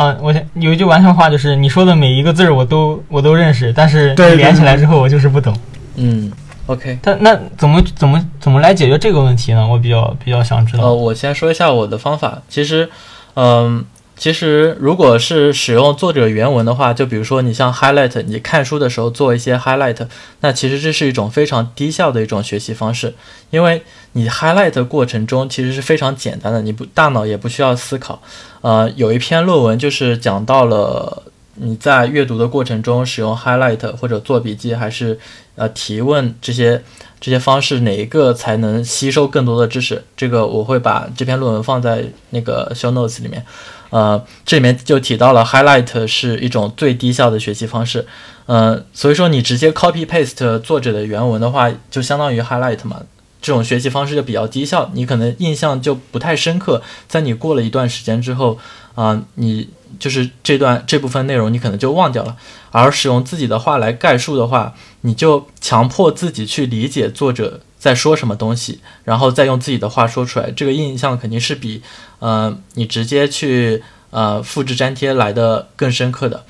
[0.00, 5.54] 啊、我想有一句玩笑话，就是你说的每一个字儿我都我都认识，但是对连起来之后我就是不懂。
[5.96, 6.32] 嗯
[6.64, 6.98] ，OK。
[7.02, 9.68] 但那怎么怎么怎么来解决这个问题呢？
[9.68, 10.84] 我比较比较想知道。
[10.84, 12.40] 呃，我先说一下我的方法。
[12.48, 12.88] 其实，
[13.34, 13.84] 嗯，
[14.20, 20.06] 其实如果是使用作者原文的话，就比如说你像 highlight，你看书的时候做一些 highlight，
[20.40, 23.14] 那其实这是一种非常低效的一种学习方式，
[23.48, 28.20] 因为你 highlight 过程中其实是非常简单的，你不大脑也不需要思考。
[28.60, 31.22] 呃，有一篇论文就是讲到了。
[31.62, 35.18] 你在阅读的过程中使用 highlight 或者做笔记，还是
[35.56, 36.82] 呃提问这些
[37.20, 40.02] 这些方式，哪一个才能吸收更多的知识？
[40.16, 43.44] 这个我会把这篇论文放在那个 show notes 里面。
[43.90, 48.06] 呃，这里面就提到了 highlight 是一种最低效的学习方式。
[48.46, 53.02] 呃，所以说你直接 copy paste 作者的原文的话，就相当于 highlight 嘛。
[53.42, 56.82] 这种学习方式就比较低效，你可能印象就不太深刻。
[57.08, 58.58] 在你过了一段时间之后，
[58.94, 59.68] 啊、你
[60.00, 62.36] 就是这段这部分内容你可能就忘掉了。
[62.72, 70.50] 而使用自己的话来概述的话，你就强迫自己去理解作者在说什么东西，然后再用自己的话说出来。
[70.50, 71.82] 这个印象肯定是比
[72.18, 76.44] 呃你直接去呃复制粘贴来的更深刻的。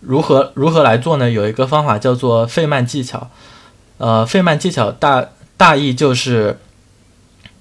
[0.00, 1.30] 如何如何来做呢？
[1.30, 3.30] 有一个方法叫做费曼技巧。
[3.98, 6.58] 呃，费曼技巧大大意就是，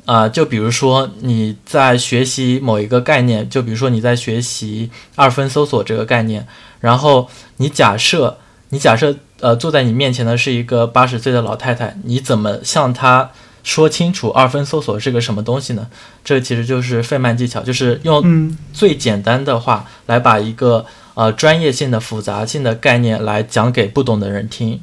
[0.05, 6.47] 啊、就比如说你在学习某一个概念，就比如说你在学习二分搜索这个概念，
[6.79, 8.37] 然后你假设
[8.69, 13.31] 你假设呃坐在你面前的是一个八十岁的老太太，你怎么向她
[13.63, 15.87] 说清楚二分搜索是个什么东西呢？
[16.23, 24.79] 这其实就是费曼技巧，就是用嗯最简单的话来把一个呃专业性的复杂性的概念来讲给不懂的人听。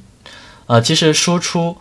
[0.66, 1.76] 呃，其实输出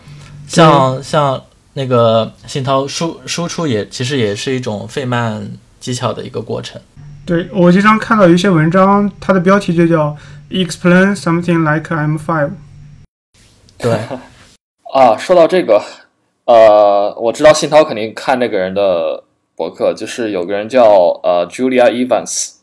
[0.48, 1.42] 像像
[1.74, 6.82] 那个信涛输输出也其实也是一种费曼技巧的一个过程。
[7.26, 10.18] 对我经常看到有一些文章，它的标题就叫
[10.50, 12.52] “Explain something like I'm five”。
[13.78, 13.92] 对，
[14.94, 15.82] 啊，说到这个，
[16.46, 19.24] 呃，我知道信涛肯定看那个人的
[19.56, 20.84] 博客，就是有个人叫
[21.24, 22.56] 呃 Julia Evans，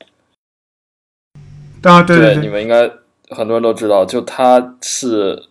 [1.83, 2.91] 啊，对对，你们应该
[3.31, 5.45] 很多人都知道，就他是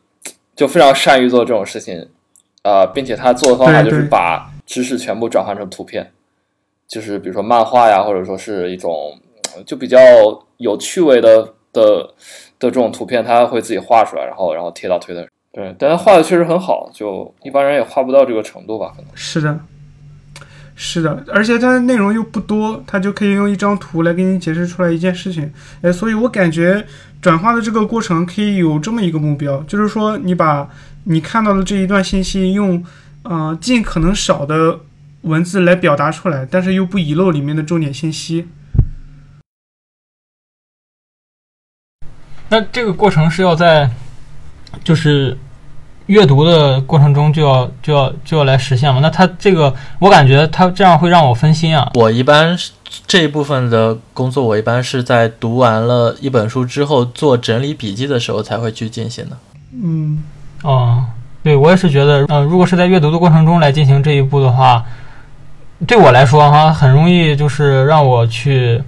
[0.56, 2.10] 就非常善于做这种事情，
[2.67, 6.12] 啊、并且他做的方法就是把知识全部转换成图片，
[6.86, 9.17] 就是比如说漫画呀，或者说是一种
[9.56, 9.97] 呃就比较
[10.58, 12.03] 有趣味的的
[12.60, 15.30] 的这种图片，他会自己画出来，然后然后贴到推特上。
[15.53, 19.10] 对，但他画的确实很好，就一般人也画不到这个程度吧，可能。
[19.15, 19.58] 是的，
[20.80, 25.52] 是的，而且它内容又不多，它就可以用一张图来给你解释出来一件事情。
[25.82, 26.86] 哎，所以我感觉
[27.20, 30.70] 转化的这个过程可以有这么一个目标，就是说你把
[31.06, 32.86] 你看到的这一段信息用
[33.24, 34.80] 呃尽可能少的
[35.22, 38.48] 文字来表达出来，但是又不遗漏里面的重点信息。
[42.50, 43.90] 那这个过程是要在
[44.84, 45.36] 就是
[46.08, 49.00] 阅读的过程中就要就要就要来实现嘛？
[49.02, 51.89] 那它这个我感觉它这样会让我分心啊。
[51.93, 52.58] 我一般
[53.06, 59.38] 这一部分的工作，我一般是在读完了一本书之后做整理笔记的时候才会去进行的。
[59.72, 60.24] 嗯，
[60.63, 61.04] 哦，
[61.43, 64.84] 对我也是觉得，呃，如果是在阅读的过程中来进行这一步的话，
[65.86, 68.82] 对我来说哈，很容易就是让我去，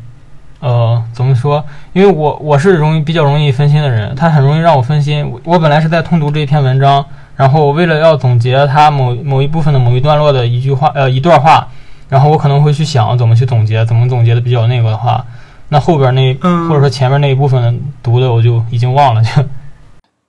[0.59, 1.63] 呃，怎么说？
[1.93, 5.29] 因为我我是容易比较容易分心的人，他很容易让我分心。
[5.31, 11.67] 我我本来是在通读这一篇文章，然后为了要总结他某某一部分的某一段落的一句话，呃，一段话，
[12.09, 15.25] 然后我可能会去想怎么去总结，怎么总结的比较那个的话，
[15.69, 19.43] 那后边那嗯或者说前面那一部分读的我就已经忘了，就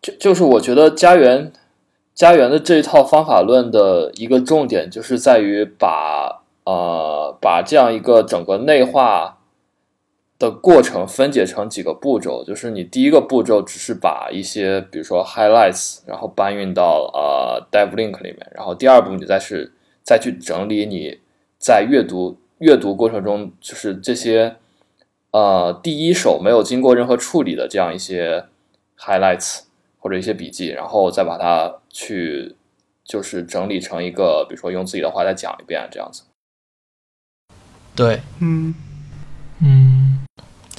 [0.00, 1.50] 就就是我觉得家园
[2.14, 9.38] 家园的这一套方法论的一个重点，就是在于把呃把这样一个整个内化
[10.40, 12.42] 的过程分解成几个步骤。
[12.44, 19.72] 就是你第一个步骤只是把一些比如说 highlights，然后搬运到呃 dev link 里面，然后第二步你再是
[20.02, 21.20] 再去整理你
[21.58, 24.56] 在阅读阅读过程中就是这些
[25.30, 28.46] 呃第一手没有经过任何处理的这样一些
[28.98, 29.60] highlights
[29.98, 32.56] 或者一些笔记，然后再把它去
[33.04, 36.22] 就是整理成一个，比如说用自己的话再讲一遍这样子。
[37.94, 38.74] 对，嗯，
[39.60, 39.89] 嗯，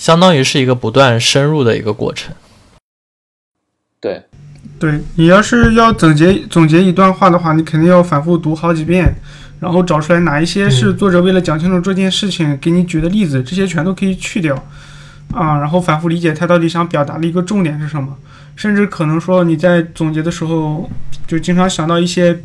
[0.01, 2.33] 相当于是一个不断深入的一个过程。
[3.99, 4.23] 对，
[4.79, 9.13] 对你要是要总结总结一段话的话，你肯定要反复读好几遍，
[9.59, 14.55] 然后找出来哪一些是作者为了讲清楚这件事情给你举的例子，这些全都可以去掉
[15.31, 18.17] 啊，然后反复理解他到底想表达的一个重点是什么，
[18.55, 20.89] 甚至可能说你在总结的时候
[21.27, 22.41] 就经常想到一些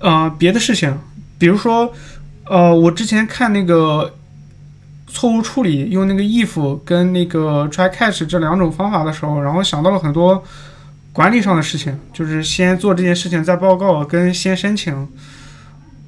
[0.00, 0.98] 呃别的事情，
[1.38, 1.90] 比如说
[2.44, 4.16] 呃我之前看那个。
[5.12, 10.42] 错误处理用那个 if 跟那个 try catch 这两种方法的时候，然后想到了很多
[11.12, 15.06] 管理上的事情，就是先做这件事情再报告，跟先申请，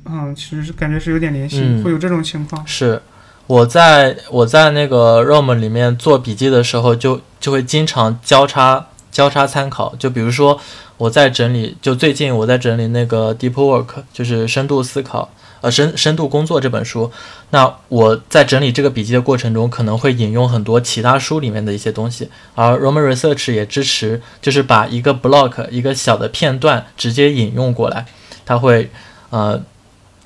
[0.07, 2.67] 嗯，其实是感觉是有点联系，嗯会有这种情况。
[2.67, 3.03] 是
[3.47, 9.95] 我在我在那个 ROM 里面做笔记的时候就，就会经常交叉交叉参考。
[9.97, 10.59] 就比如说
[10.97, 15.29] 我在整理，就最近我在整理那个 Deep Work，就是深度思考，
[15.65, 17.11] 呃深深度工作这本书。
[17.51, 28.07] 那我在整理这个笔记的过程中，可能会引用很多其他书里面的一些东西，而 Roman Research 也支持，就是把一个 block 一个小的片段直接引用过来，
[28.45, 28.91] 它会
[29.31, 29.61] 呃。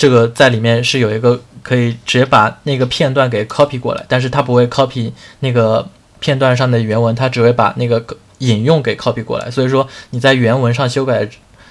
[0.00, 5.84] 这个在里面是有一个可以直接把那个片段给 copy 过来，但是它不会 copy 那个
[6.20, 8.00] 片段上的原文，它只会把那个
[8.38, 9.50] 引用给 copy 过来。
[9.50, 11.28] 所以说你在原文上修改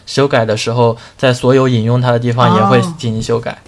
[0.07, 3.61] 修改的时候，在所有引用它的地方也会哦进行修改。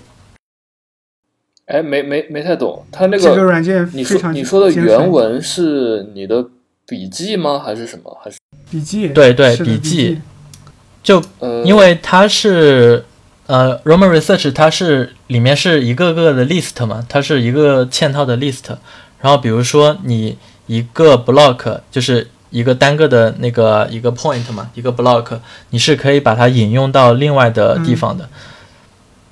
[1.65, 6.43] 哎，没没没太懂，它那个这个个软件你说你说的原文是你的
[6.88, 7.62] 笔记吗？
[7.63, 8.17] 还是什么？
[8.23, 8.38] 还是
[8.71, 10.21] 笔记，对对笔笔记
[11.04, 13.06] 就呃，因为它是
[13.45, 18.75] 呃 Roman Research，它是里面是一个个的 list 嘛，它是一个嵌套的 list。
[19.21, 28.27] 然后比如说你一个 block 就是一个单个的那个一个 point 嘛，一个 block，你是可以把它引用到另外的地方的。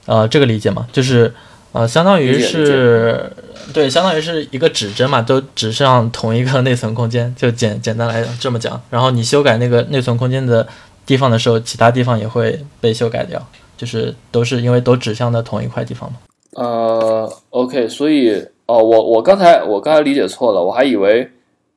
[0.05, 0.87] 呃，这个理解吗？
[0.93, 1.33] 就是
[1.73, 3.29] 呃，相当于是
[3.73, 8.81] 对，相当于是一个指针嘛，都指向同一个内存空间，就简简单来这么讲。
[8.89, 10.65] 然后你修改那个内存空间的
[11.05, 16.17] 地方的时候，其他地方也会被修改掉，就是都是因为都指向的同一块地方嘛。
[16.53, 18.31] 呃，OK，所以
[18.65, 21.29] 哦，我我刚才我刚才理解错了，我还以为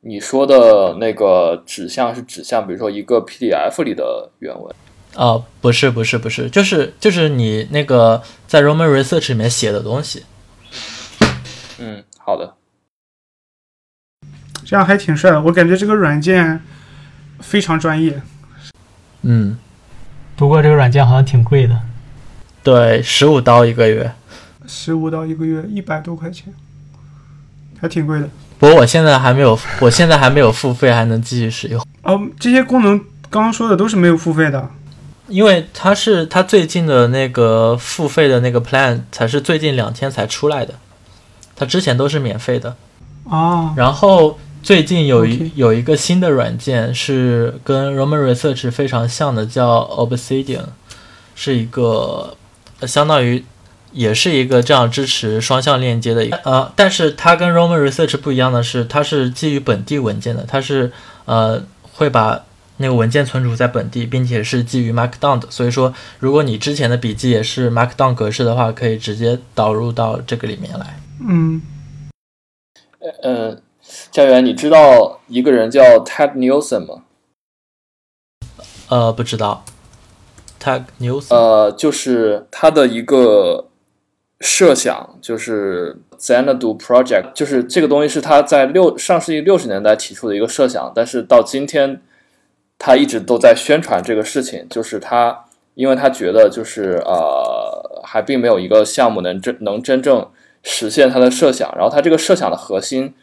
[0.03, 4.75] 你说的那个指向是指向，比如说一个 PDF 里的原文。
[5.15, 10.23] 哦，不是不是不是，就是就是你那个在 Roman Research 里面写的东西。
[11.77, 12.55] 嗯，好的。
[14.65, 15.41] 这样还挺帅的。
[15.41, 16.61] 我感觉这个软件
[17.39, 18.21] 非常专业。
[19.21, 19.59] 嗯，
[20.35, 21.79] 不过这个软件好像挺贵的。
[22.63, 24.11] 对，十五刀一个月。
[24.65, 26.51] 十五刀一个月一百多块钱，
[27.79, 28.27] 还挺贵的。
[28.61, 34.69] 不过我现在还没有，我现在还没有付费，还能继续使用，哦，这些功能刚刚说的都是没有付费的。
[35.27, 40.75] 因为它是它最近的那个付费的那个 plan 才是最近两天才出来的，
[41.55, 42.75] 它之前都是免费的。
[43.23, 50.65] 哦，然后最近有一有一个新的软件是跟 Roman Research 非常像的，叫 Obsidian，
[51.33, 52.37] 是一个
[52.79, 53.43] 呃相当于
[53.91, 60.91] 也是一个这样支持双向链接的一个呃，但是它跟 Roman Research 不一样的是，它是基于本地文件的，它是
[61.25, 61.61] 呃
[61.93, 62.43] 会把
[62.77, 65.51] 那个文件存储在本地，并且是基于 Markdown 的。
[65.51, 70.99] 所以说，如果你之前的笔记也是 Markdown 格式的话，可以直接导入到这个里面来。
[71.27, 71.61] 嗯，
[73.21, 73.57] 呃，
[74.11, 77.03] 家园，你知道一个人叫 Ted Nielsen 吗？
[78.89, 79.63] 呃，不知道。
[80.59, 83.67] Ted News，、呃，就是他的一个
[84.41, 92.01] 设想，就是 Xanadu Project，就是这个东西是他在六上世纪六十年代提出的一个设想，但是到今天
[92.79, 100.27] 他一直都在宣传这个事情，就是他因为他觉得就是呃还并没有一个项目能真能真正
[100.63, 103.13] 实现他的设想，然后他这个设想的核心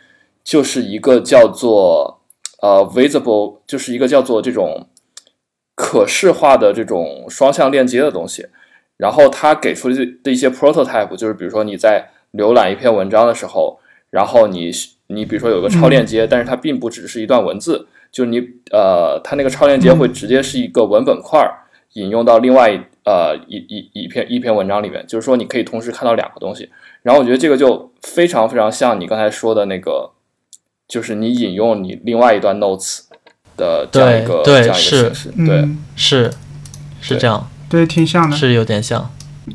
[0.44, 2.20] 就是一个叫做
[2.62, 4.86] 呃 visible，就是一个叫做这种
[5.74, 8.46] 可视化的这种双向链接的东西。
[8.99, 13.80] 然后他给出的一些 prototype，就是比如说你在浏览一篇文章的时候，
[14.11, 14.70] 然后你
[15.07, 18.38] 你比如说有个超链接，但是它并不只是一段文字，就是你
[18.70, 26.68] 呃，它那个超链接会直接是一个文本块儿引用到另外一呃一一一篇一篇文章里面，就是说你可以同时看到两个东西。
[27.03, 30.11] 然后我觉得这个就非常非常像你刚才说的那个，
[30.86, 33.03] 就是你引用你另外一段 notes
[33.57, 35.57] 的这样一个这样一个是形式，对。
[35.61, 36.30] 嗯，是
[37.01, 38.36] 是这样，对，挺像的。
[38.36, 39.10] 是有点像。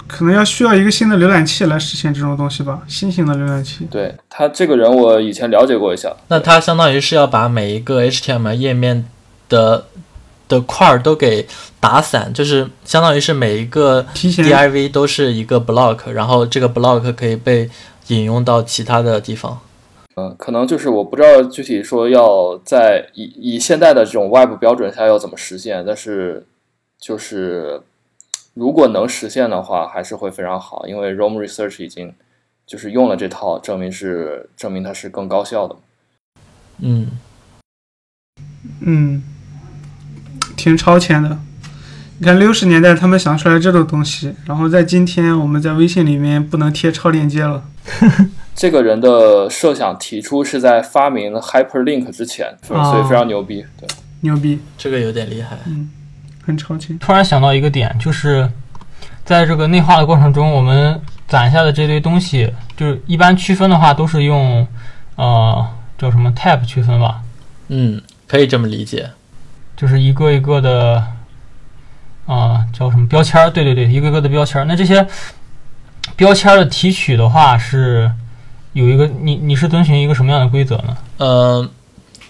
[0.07, 3.86] 可能要需要一个新的浏览器来实现这种东西吧，新型的浏览器。
[3.91, 6.11] 对他这个人，我以前了解过一下。
[6.30, 9.05] 那他相当于是要把每一个 HTML 页面
[9.49, 9.86] 的
[10.47, 11.47] 的块儿都给
[11.80, 17.70] 打散，就是相当于是每一个 div 都是一个 block，然后这个 block 可以被
[18.07, 19.59] 引用到其他的地方。
[20.16, 26.47] 嗯，可能就是我不知道具体说要在以以现在的这种 Web 标准下要怎么实现，但是
[26.99, 27.82] 就是
[28.54, 32.14] 如果能实现的话，还是会非常好，因为 Rome Research 已经
[32.66, 35.76] 就是用了这套，证明是证明它是更高效的。
[36.80, 37.08] 嗯，
[38.82, 39.24] 嗯，
[40.56, 41.39] 挺超前的。
[42.20, 47.66] 你看六十年代他们想出来这种东西，然后在今天我们在微信里面不能贴超链接了。
[48.56, 53.66] 这个人的设想提出是在发明 Hyperlink 之前，所以哦所以非常牛逼。
[53.78, 53.89] 对，
[54.22, 55.58] 牛逼，这个有点厉害。
[56.46, 56.98] 很超前。
[57.00, 58.50] 突然想到一个点，就是
[59.24, 64.68] 在这个内化的过程中，我们攒下的这堆东西，就是一般区分的话，都是用
[65.16, 65.68] 呃
[65.98, 67.22] 叫什么 type 区分吧，
[67.70, 69.10] 嗯，可以这么理解。
[69.76, 71.04] 就是一个一个的
[72.26, 73.50] 啊、叫什么标签儿？
[73.50, 74.66] 对对对，一个一个的标签儿。
[74.66, 75.06] 那这些
[76.16, 78.10] 标签儿的提取的话，是
[78.74, 80.98] 有一个你你是遵循一个什么样的规则呢？
[81.18, 81.70] 呃，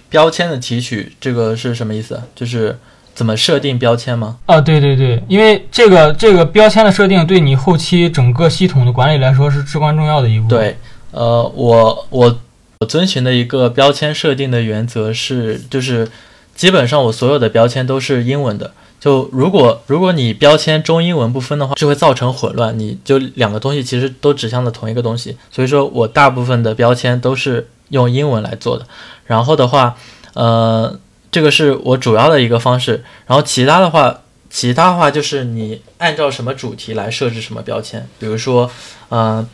[0.09, 2.23] 标签的提取这个是什么意思？
[2.33, 2.79] 就是
[3.13, 4.37] 怎么设定标签吗？
[4.45, 10.77] 啊，对对对，因为这个这个标签的设定对你后期整个系统的管理来说是至关重要的一步。，对，
[11.11, 12.39] 呃，我我
[12.79, 16.09] 我遵循的一个标签设定的原则是，就是
[16.55, 18.71] 基本上我所有的标签都是英文的。
[18.99, 22.79] 就如果如果你标签中英文不分的话，就会造成混乱。
[22.79, 28.85] 你就两个东西其实都指向了同一个东西，所以说我大部分的标签都是用英文来做的。
[29.25, 29.97] 然后的话，
[30.35, 30.97] 呃，
[31.33, 33.03] 这个是我主要的一个方式。
[33.27, 38.69] 然后其他的话，其他的话就是你按照什么主题来设置什么标签，比如说，
[39.09, 39.45] 呃，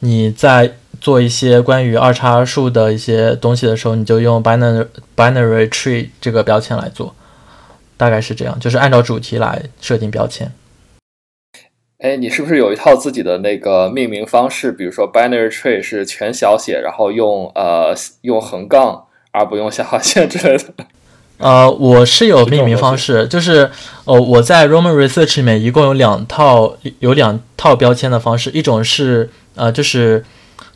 [0.00, 7.14] 你在做一些关于二叉树的一些东西的时候，你就用 binary binary tree 这个标签来做，
[7.98, 10.50] 大概是这样，就是按照主题来设定标签。
[11.98, 14.72] 哎，你是不是有一套自己的那个命名方式？
[14.72, 20.64] 比如说 binary tree 是全小写，然后用呃用横杠而不用下划线之类的。
[21.38, 23.70] 呃，我是有命名方式，就是
[24.04, 30.24] 呃，我在 Roman Research 里面一共有两套有两套标签的方式，一种是呃就是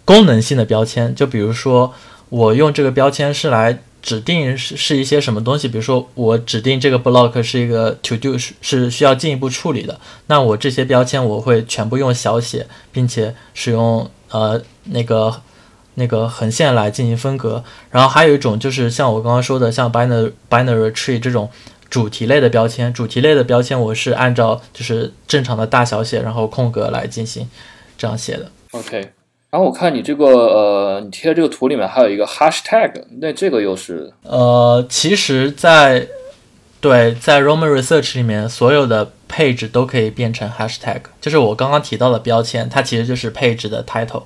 [0.05, 1.93] 功能性的标签，就比如说
[2.29, 9.99] 我用这个标签是来指定是是一些什么东西，比如说我指定这个 block 是一个 to do 是是需要进一步处理的，
[10.29, 15.35] 那我这些标签我会全部用小写，并且使用呃那个
[15.95, 17.63] 那个横线来进行分隔。
[17.91, 21.51] 然后还有一种就是像我刚刚说的，像 binary binary tree 这种
[21.91, 27.49] 主题类的标签，主题类的标签我是按照就是正常的大小写，然后空格来进行
[27.99, 28.51] 这样写的。
[28.71, 29.13] OK，
[29.51, 32.91] 然后我看你这个呃，你贴的这个图里面还有一个 hashtag，
[33.21, 34.11] 那这个又是？
[34.23, 36.09] 呃，其实在，
[36.81, 44.23] 对在 Roman Research 里面，所有的 page 都可以变成 hashtag，就是我刚刚提到的标签，它其实就是 page 的 title，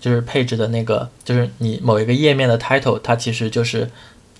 [0.00, 3.90] 就是配置的那个，就是你某一个页面的 title，它其实就是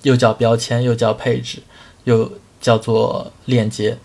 [0.03, 1.59] 又叫标签，又叫配置
[2.05, 2.31] 又
[2.61, 3.97] 叫做链接。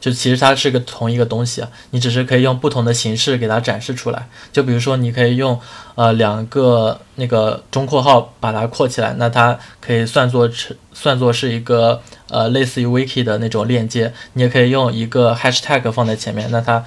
[0.00, 4.26] 就其实它是个同一个东西啊，你只是可以用不同的形式给它展示出来。
[4.50, 5.60] 就比如说，你可以用
[5.94, 14.10] 呃两个那个中括号把它括起来，那它可以算作是算作是一个呃类似于 wiki 的那种链接。
[14.32, 16.82] 你也可以用一个 hashtag 放在前面，那它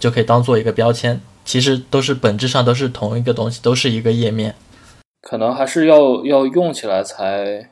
[0.00, 1.20] 就可以当做一个标签。
[1.46, 4.54] 其实都是本质上都是同一个东西，都是一个页面。
[5.22, 7.70] 可能还是要要用起来才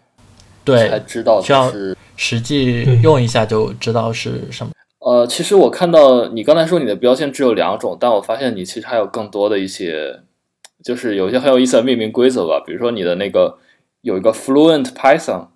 [0.65, 4.73] 对才，知道需要是实际用一下就知道是什么。
[5.01, 10.21] 呃，其实我看到你刚才说你的标签只有两种，但我发现你其实还有更多的一些，
[10.83, 12.63] 就是有一些很有意思的命名规则吧。
[12.65, 13.59] 比如说你的那个
[14.01, 15.49] 有一个 Fluent Python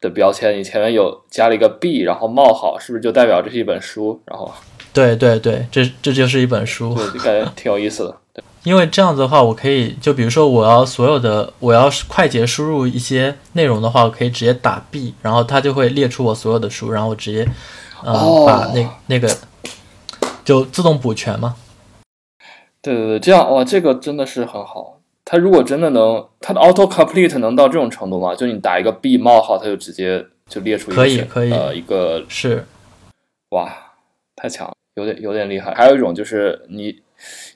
[0.00, 4.20] 的标签，你前面有加了一个 B，然后冒号，是不是就代表这是一本书？
[4.26, 4.52] 然后
[4.96, 6.94] 对对对，这这就是一本书。
[6.94, 8.42] 对，就感觉挺有意思的。
[8.64, 17.46] 因为这样子的话，我可以就比如说我要所有的我要是快捷输入一些内容的话，我可以直接打 B，然后它就会列出我所有的书，然后我直接
[18.02, 19.28] 呃、哦把那那个
[20.44, 21.56] 就自动补全嘛。
[22.80, 25.00] 对对对，这样哇，这个真的是很好。
[25.24, 28.34] 它如果真的能，它的 auto complete 能到这种程度吗？
[28.34, 32.64] 就你打一个 B 冒号，它就直接就列出一个可以可以呃一个是，
[33.50, 33.72] 哇，
[34.36, 35.72] 太强了，有点有点厉害。
[35.74, 37.00] 还有一种就是你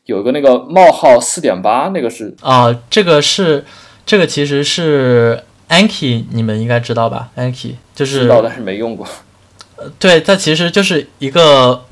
[0.05, 3.64] 有一个那个冒号四点八，那个是啊、这个是
[4.07, 9.07] 这个其实是 Anki，你们应该知道吧？Anki 就是知道但是没用过。
[9.99, 11.84] 对，它其实就是一个，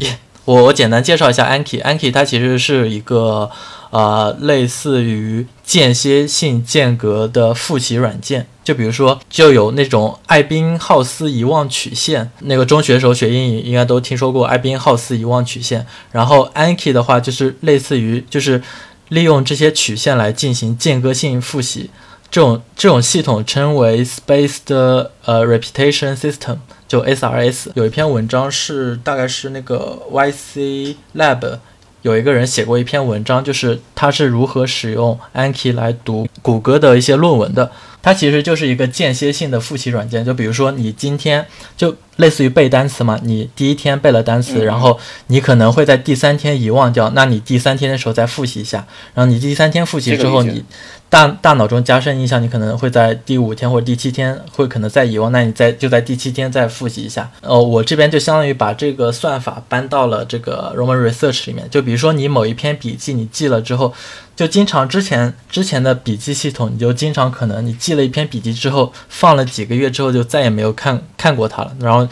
[0.49, 3.51] 我我简单介绍一下 Anki，Anki 它其实是一个
[3.90, 8.46] 呃类似于间歇性间隔的复习软件。
[8.64, 15.86] 就比如说，就有那种艾宾浩斯遗忘曲线，那个中学时候学英语应该都听说过艾宾浩斯遗忘曲线。
[16.12, 18.62] 然后 Anki 的话就是类似于就是
[19.11, 21.90] 利用这些曲线来进行间隔性复习。
[22.30, 24.74] 这种这种系统称为 Spaced
[25.26, 26.57] 呃 Repetition System，
[26.89, 27.68] 就 SRS。
[27.74, 31.59] 有一篇文章是大概是那个 YC Lab
[32.03, 37.70] 有一个人写过一篇文章，就是他是如何使用 Anki 来读谷歌的一些论文的。
[38.01, 41.45] 它其实就是一个间歇性的复习软件，就比如说你今天
[41.76, 50.64] 就类似于背单词嘛，你第一天背了单词，然后你可能会在第三天遗忘掉，那你第三天的时候再复习一下，然后你第三天复习之后你。
[51.11, 57.30] 大大脑中加深印象，你可能会在第五天或者第七天会可能再遗忘，那你在就在第七天再复习一下。
[57.40, 61.66] 哦，我这边就相当于把这个算法搬到了这个 Roman Research 里面。
[61.70, 63.94] 就比如说你某一篇笔记你记了之后，
[64.36, 71.72] 就经常之前之前的笔记系统，你就经常可能你记了一篇笔记之后，放了几个月之后就再也没有看看过它了。
[71.80, 72.06] 然后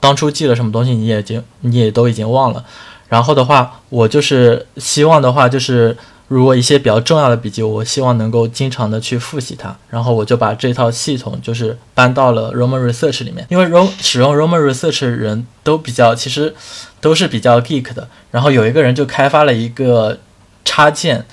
[0.00, 2.62] 当初记了什么东西你也经你也都已经忘了。
[3.08, 5.96] 然后的话，我就是希望的话就是。
[6.26, 16.54] 如果一些比较重要的笔记，我希望能够经常的去复习它，然后我就把这套系统就是搬到了 Roman Research 里面，因为 Rom 使用 Roman Research 人都比较，其实
[17.00, 18.08] 都是比较 geek 的。
[18.30, 20.18] 然后有一个人就开发了一个
[20.64, 21.26] 插件，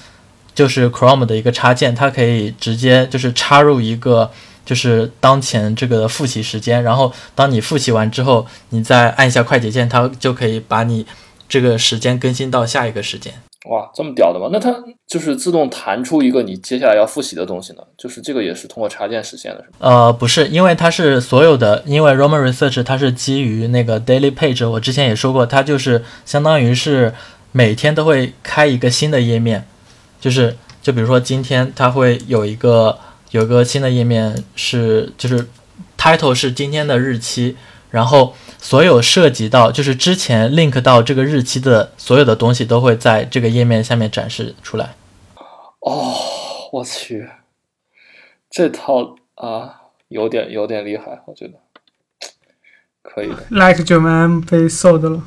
[0.53, 4.29] 就是 Chrome 的一个插件，它可以直接就是插入一个
[4.65, 11.05] 就是当前这个复习时间，然后当你复习完之后，你再按一下快捷键，它就可以把你
[11.47, 13.33] 这个时间更新到下一个时间。
[13.69, 14.49] 哇，这么屌的吗？
[14.51, 17.83] 那它就是自动弹出一个你接下来要复习的东西呢？
[17.95, 19.75] 就是这个也是通过插件实现的，是吗？
[19.79, 27.13] 呃，不是，因为它是所有的，因为 Roman Research 它是基于那个 Daily Page，我之前也说过，它就是相当于是
[27.51, 29.67] 每天都会开一个新的页面，
[30.19, 32.97] 就是就比如说今天它会有一个
[33.29, 35.47] 有一个新的页面是就是
[35.97, 37.55] Title 是今天的日期。
[37.91, 38.33] 然后，
[38.63, 44.93] 所有涉及到就是之前 link 到这个日期的所有的东西，都会在这个页面下面展示出来。
[45.79, 46.13] 哦，
[46.71, 47.27] 我去，
[48.51, 51.53] 这套啊，有点有点厉害，我觉得
[53.01, 53.37] 可以的。
[53.49, 55.23] Like 九 M 被 sold 了。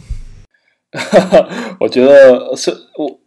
[1.80, 3.18] 我觉得是我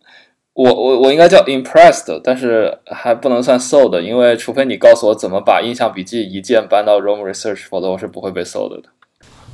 [0.54, 8.90] 我我我应该叫 impressed，但是还不能算 sold，因为除非你告诉我怎么把印象笔记一键搬到 Roam Research，否则我是不会被 sold 的。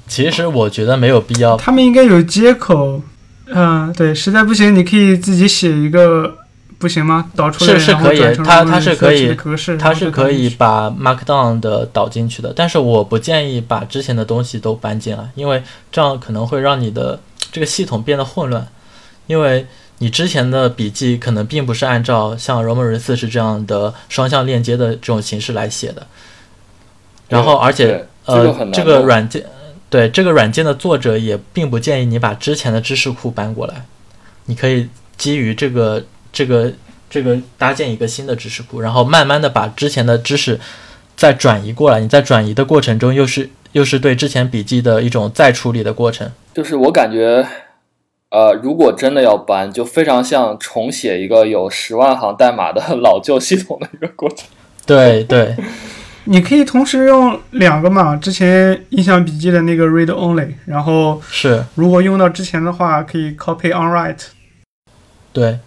[0.08, 1.56] 其实我觉得没有必要。
[1.58, 3.02] 他们应该有接口，
[3.48, 6.36] 嗯，对，实在不行你可以自己写一个，
[6.78, 7.32] 不行吗？
[7.36, 9.36] 导出来是是可以，它它是可以，
[9.80, 12.54] 它是可以把 Markdown 的导进去的。
[12.56, 17.20] 但是我不建议把之前的东西都搬进来，因为这样可能会让你的
[17.52, 18.68] 这个系统变得混乱，
[19.28, 19.66] 因为
[20.00, 26.06] 你之前的笔记可能并不是按照像 Roman Research 这样的双向链接的这种形式来写的。
[27.30, 29.44] 然后，而且呃，这个软件。
[29.94, 33.86] 对这个软件的作者也并不建议你把之前的知识库搬过来，
[34.46, 36.74] 你可以基于这个这个
[37.12, 40.60] 这个搭建一个新的知识库，然后慢慢的把之前的知识
[41.16, 42.00] 再转移过来。
[42.00, 46.32] 你在转移的过程中，又是又是对之前笔记的一种再处理的过程。
[46.56, 47.48] 就是我感觉，
[48.32, 54.48] 呃，如果真的要搬，就非常像重写一个有十万行代码的 老旧系统的一个过程。
[54.88, 55.56] 对对。
[56.26, 58.16] 你可以同时用两个嘛？
[58.16, 64.28] 之前印象笔记的那个 read only，然后是如果用到之前的话，可以 copy on write。
[65.34, 65.60] 对，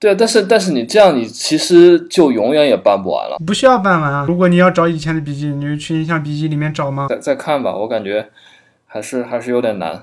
[0.00, 3.36] 对，但是但是你这样，你其实就永远也办不完了。
[3.46, 4.24] 不需要办完啊！
[4.26, 7.06] 如果你要找以前的笔记，你就去印象笔记里面找吗？
[7.08, 8.28] 再再看吧，我感觉
[8.86, 10.02] 还是还是有点难。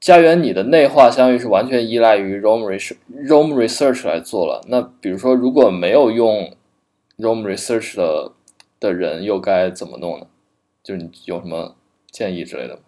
[0.00, 4.60] 家园，你的内化相当于是完全依赖于 Roam research Roam research 来做了。
[4.68, 6.52] 那比如说，如果没有用
[7.18, 8.32] Roam research 的
[8.84, 10.26] 的人又该怎么弄呢？
[10.84, 11.74] 就是你有什么
[12.12, 12.80] 建议之类的吗？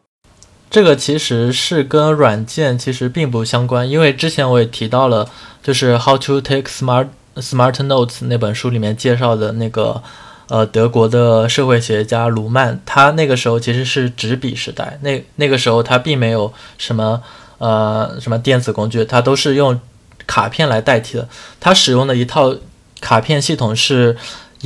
[0.68, 5.30] 这个其实是跟软件其实并不相关，因为之前我也提到了，
[5.62, 10.02] 就是《How to Take Smart Smart Notes》那本书里面介绍的那个
[10.48, 17.22] 呃德国的社会学家卢曼，他那个时候其实是纸笔时代，那那个时候他并没有什么
[17.56, 19.80] 呃什么电子工具，他都是用
[20.26, 21.26] 卡片来代替的。
[21.58, 22.54] 他使用的一套
[23.00, 24.14] 卡片系统是。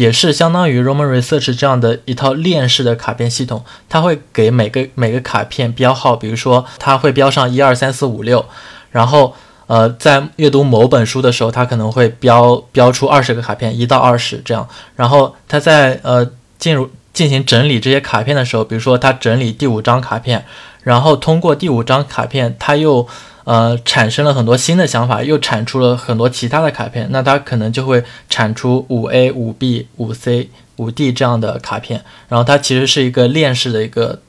[0.00, 8.46] 也是相当于 Roman Research 这样的一套链式的卡片系统，它会给每个每个卡片标号，比如说它会标上一二三四五六，
[8.92, 9.34] 然后
[9.66, 16.26] 呃在阅读某本书的时候，它可能会标标出二十个卡片一到二十这样，然后它在呃
[16.58, 20.46] 进入进行整理这些卡片的时候，比如说它整理第五张卡片，
[20.82, 23.06] 然后通过第五张卡片，它又
[23.50, 34.20] 呃产生了很多新的想法，又产出了很多其他的卡片，那它可能就会产出五 A、五 B、五 C、五 D 这样的卡片，然后它其实是一个链式的一个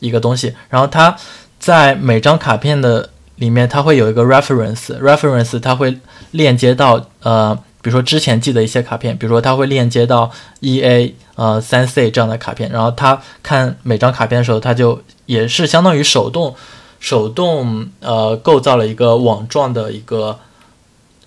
[0.00, 1.14] 一个东西，然后它
[1.58, 5.98] 在每张卡片的里面，它会有一个 reference，reference 它会
[6.30, 7.58] 链接到呃。
[7.84, 16.54] 比如说之前记的一些卡片，比如说它会链接到一 A 呃三 C 这样的卡片，然后它看每张卡片的时候，它就也是相当于手动
[17.02, 20.38] 手动呃构造了一个网状的一个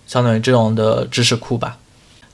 [0.08, 1.78] 相当于这种的知识库吧。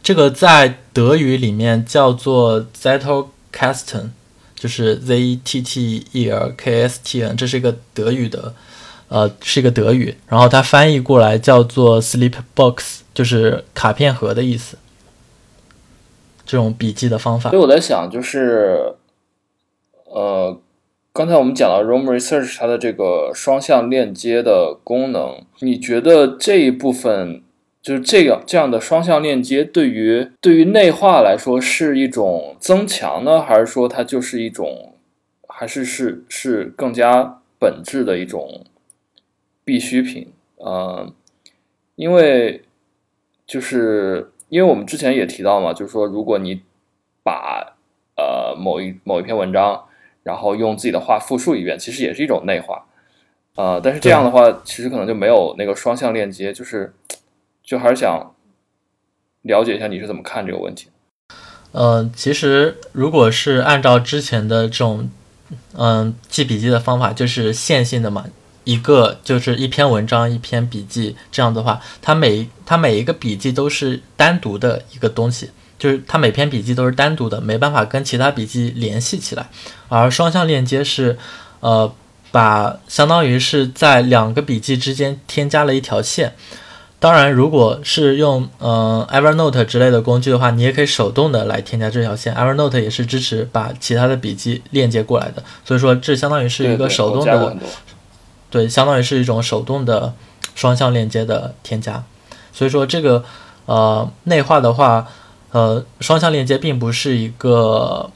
[0.03, 4.11] 这个在德语里面叫做 Zettelkasten，
[4.55, 8.53] 就是 Z E T T E L K S T N，这是一个德语的
[9.07, 12.99] 呃是一个德语，然后它翻译过来叫做 Sleep Box。
[13.13, 14.77] 就是卡片盒的意思，
[16.45, 17.49] 这种笔记的方法。
[17.49, 18.93] 所以我在想，就是，
[20.05, 20.57] 呃，
[21.13, 27.41] 刚才我们讲到 Roam Research 它的这个双向链接的功能，你觉得这一部分
[27.81, 34.93] 就是这个这样的双向链接，对于对于内化来说是一种增强呢，还是说它就是一种，
[35.47, 38.65] 还是是是更加本质的一种
[39.63, 40.31] 必需品？
[40.57, 41.13] 嗯，
[41.95, 42.63] 因为。
[43.47, 46.61] 就是因为我们之前也提到嘛，就是说，如果你
[47.21, 47.75] 把
[48.15, 49.83] 呃某一某一篇文章，
[50.23, 52.85] 然后用自己的话复述一遍，其实也是一种内化，
[53.55, 56.93] 呃，但是这样的话，其实可能就没有那个双向链接，就是
[57.63, 58.33] 就还是想
[59.41, 60.87] 了解一下你是怎么看这个问题。
[61.73, 65.09] 嗯，其实如果是按照之前的这种
[65.77, 68.25] 嗯记笔记的方法，就是线性的嘛。
[68.63, 75.49] 一个就是一篇文章，一篇笔记，这样的话，它每它每一个笔记都是单独的一个东西，
[75.81, 79.49] 就是它每篇笔记都是单独的，没办法跟其他笔记联系起来。
[79.89, 81.17] 而双向链接是，
[81.59, 81.91] 呃，
[82.31, 86.35] 把相当于是在两个笔记之间添加了一条线。
[86.99, 92.35] 当然，如果是用呃 Evernote 之类的工具的话，你也可以手动的来添加这条线。
[92.35, 97.57] Evernote 也是支持把其他的笔记链接过来的，所以说这相当于是一个手动的。
[98.51, 100.13] 对，相当于是一种手动的
[100.53, 102.03] 双向链接的添加，
[102.53, 103.23] 所以说这个
[103.65, 105.07] 呃内化的话，
[105.51, 108.09] 呃双向链接并不是一个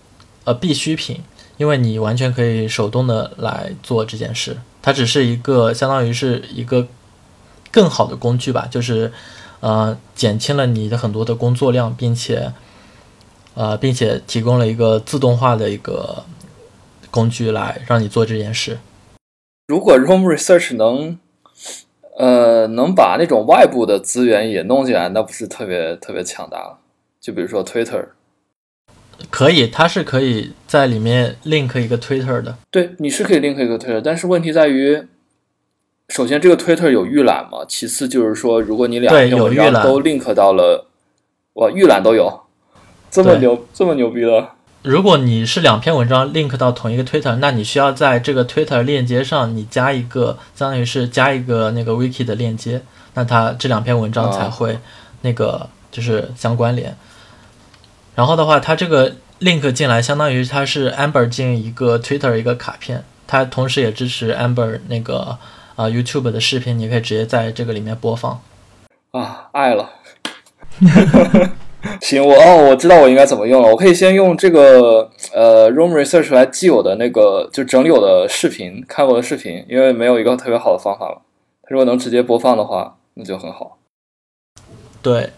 [0.43, 1.21] 呃必需品，
[1.57, 6.87] 因为你完全可以手动的来做这件事，它只是一个相当于是一个
[7.71, 9.11] 更好的工具吧，就是
[9.59, 12.53] 呃减轻了你的很多的工作量，并且
[13.53, 16.23] 呃并且提供了一个自动化的一个
[17.11, 18.79] 工具来让你做这件事。
[19.67, 21.17] 如果 Room Research 能，
[22.17, 26.77] 呃，能把那种外部的资源也弄进来，那不是特别特别强大了
[27.25, 28.05] 就比如说 Twitter，
[29.31, 32.55] 可以，它是可以在里面 link 一个 Twitter 的。
[32.69, 35.07] 对，你是可以 link 一个 Twitter，但是问题在于，
[36.09, 37.65] 首先这个 Twitter 有预览吗？
[37.67, 40.85] 其次就是说，如果你两篇文章都 link 到了，
[41.53, 42.41] 哇，预览都有，
[43.09, 44.49] 这么牛，这么牛逼的。
[44.83, 52.83] 如果你是两篇文章 link 到同一个 Twitter，那你需要在这个 Twitter 链接上，你加一个，相当于是加一个那个 wiki 的链接，
[53.15, 54.77] 那它这两篇文章才会
[55.23, 56.95] 那个就是相关联。
[58.15, 65.37] 然后的话，它这个 link 进来，相当于它是 Amber 进一个 Twitter 一个卡片，它同时也支持 Amber 那个
[65.75, 68.41] 啊 YouTube 的视频，你可以直接在这个里面播放。
[69.11, 69.89] 啊，爱了。
[72.01, 73.69] 行，我哦，我知道我应该怎么用了。
[73.69, 81.21] 我可以先用这个呃 Room Research 来记我的那个，就整理我的视频，看我的视频，因为没有一个特别好的方法了。
[81.61, 83.77] 它如果能直接播放的话，那就很好。
[85.03, 85.29] 对，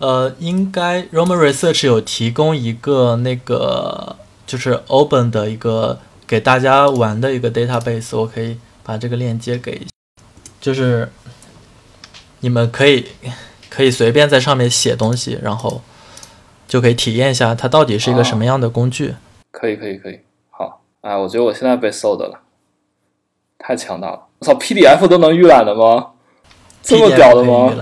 [0.00, 9.86] 呃，应该 Roman Research 有提供一个那个就是 Open 的一个给大家玩的一个 database，我可以把这个链接给，
[10.60, 11.10] 就是
[12.40, 13.06] 你们可以。
[13.72, 15.80] 可以随便在上面写东西，然后
[16.66, 19.14] 就可以体验一下它到底是一个什么样的工具。
[19.52, 20.18] 可以，可以，可以。
[20.50, 22.40] 好，哎，我觉得我现在被 sold 了，
[23.60, 24.26] 太强大了！
[24.40, 26.08] 我操，PDF 都能预览的吗？
[26.82, 27.72] 这么屌的吗？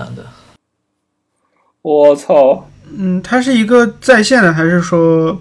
[1.81, 2.67] 我操！
[2.91, 5.39] 嗯，它是一个在线的，还是说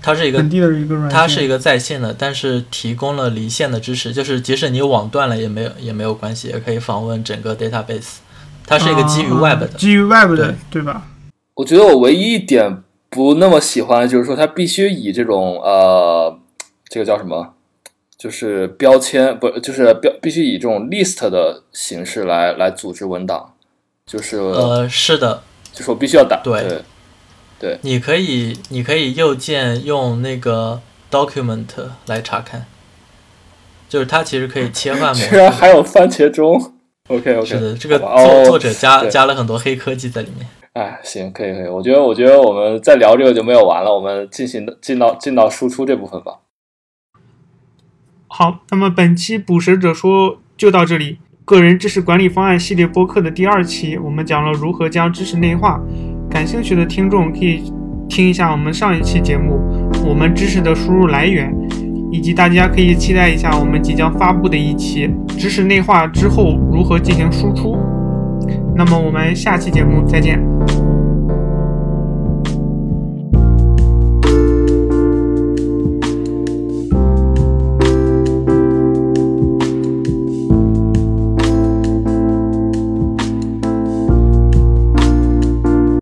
[0.00, 1.18] 它是一个本地的一个软件？
[1.18, 8.16] 它是一个在线的，但是提供了离线的支持，就是即使你网断了也没有也没有关系，也可以访问整个 database。
[8.66, 11.08] 它是一个基于 Web 的，基于 Web 的，对吧？
[11.54, 16.38] 我觉得我唯一一点不那么喜欢，就是说它必须以这种呃，
[16.88, 17.54] 这个叫什么？
[18.16, 23.54] 就是标签，不，就是标必须以这种 list 的形式来来组织文档。
[24.06, 25.42] 就是呃，是的，
[25.72, 26.82] 就是我必须要打对
[27.58, 27.78] 对。
[27.82, 31.66] 你可以，你可以右键用那个 document
[32.06, 32.66] 来查看。
[33.88, 35.36] 就是它其实可以切换模 居。
[35.36, 36.72] 然还有番茄钟。
[37.08, 40.48] OK OK，是的，这个作作者加加了很多黑科技在里面。
[40.72, 46.38] 哎，行，可以可以，我觉得我觉得我们再聊这个就没有完了，我们进行进到进到输出这部分吧。
[48.28, 51.18] 好，那么本期捕食者说就到这里。
[51.44, 55.80] 个人知识管理方案系列播客的第二期，我们讲了如何将知识内化。
[56.30, 57.64] 感兴趣的听众可以
[58.08, 59.58] 听一下我们上一期节目，
[60.06, 61.52] 我们知识的输入来源，
[62.12, 67.76] 以及大家可以期待一下我们即将发布的一期知识内化之后如何进行输出。
[68.76, 70.51] 那么我们下期节目再见。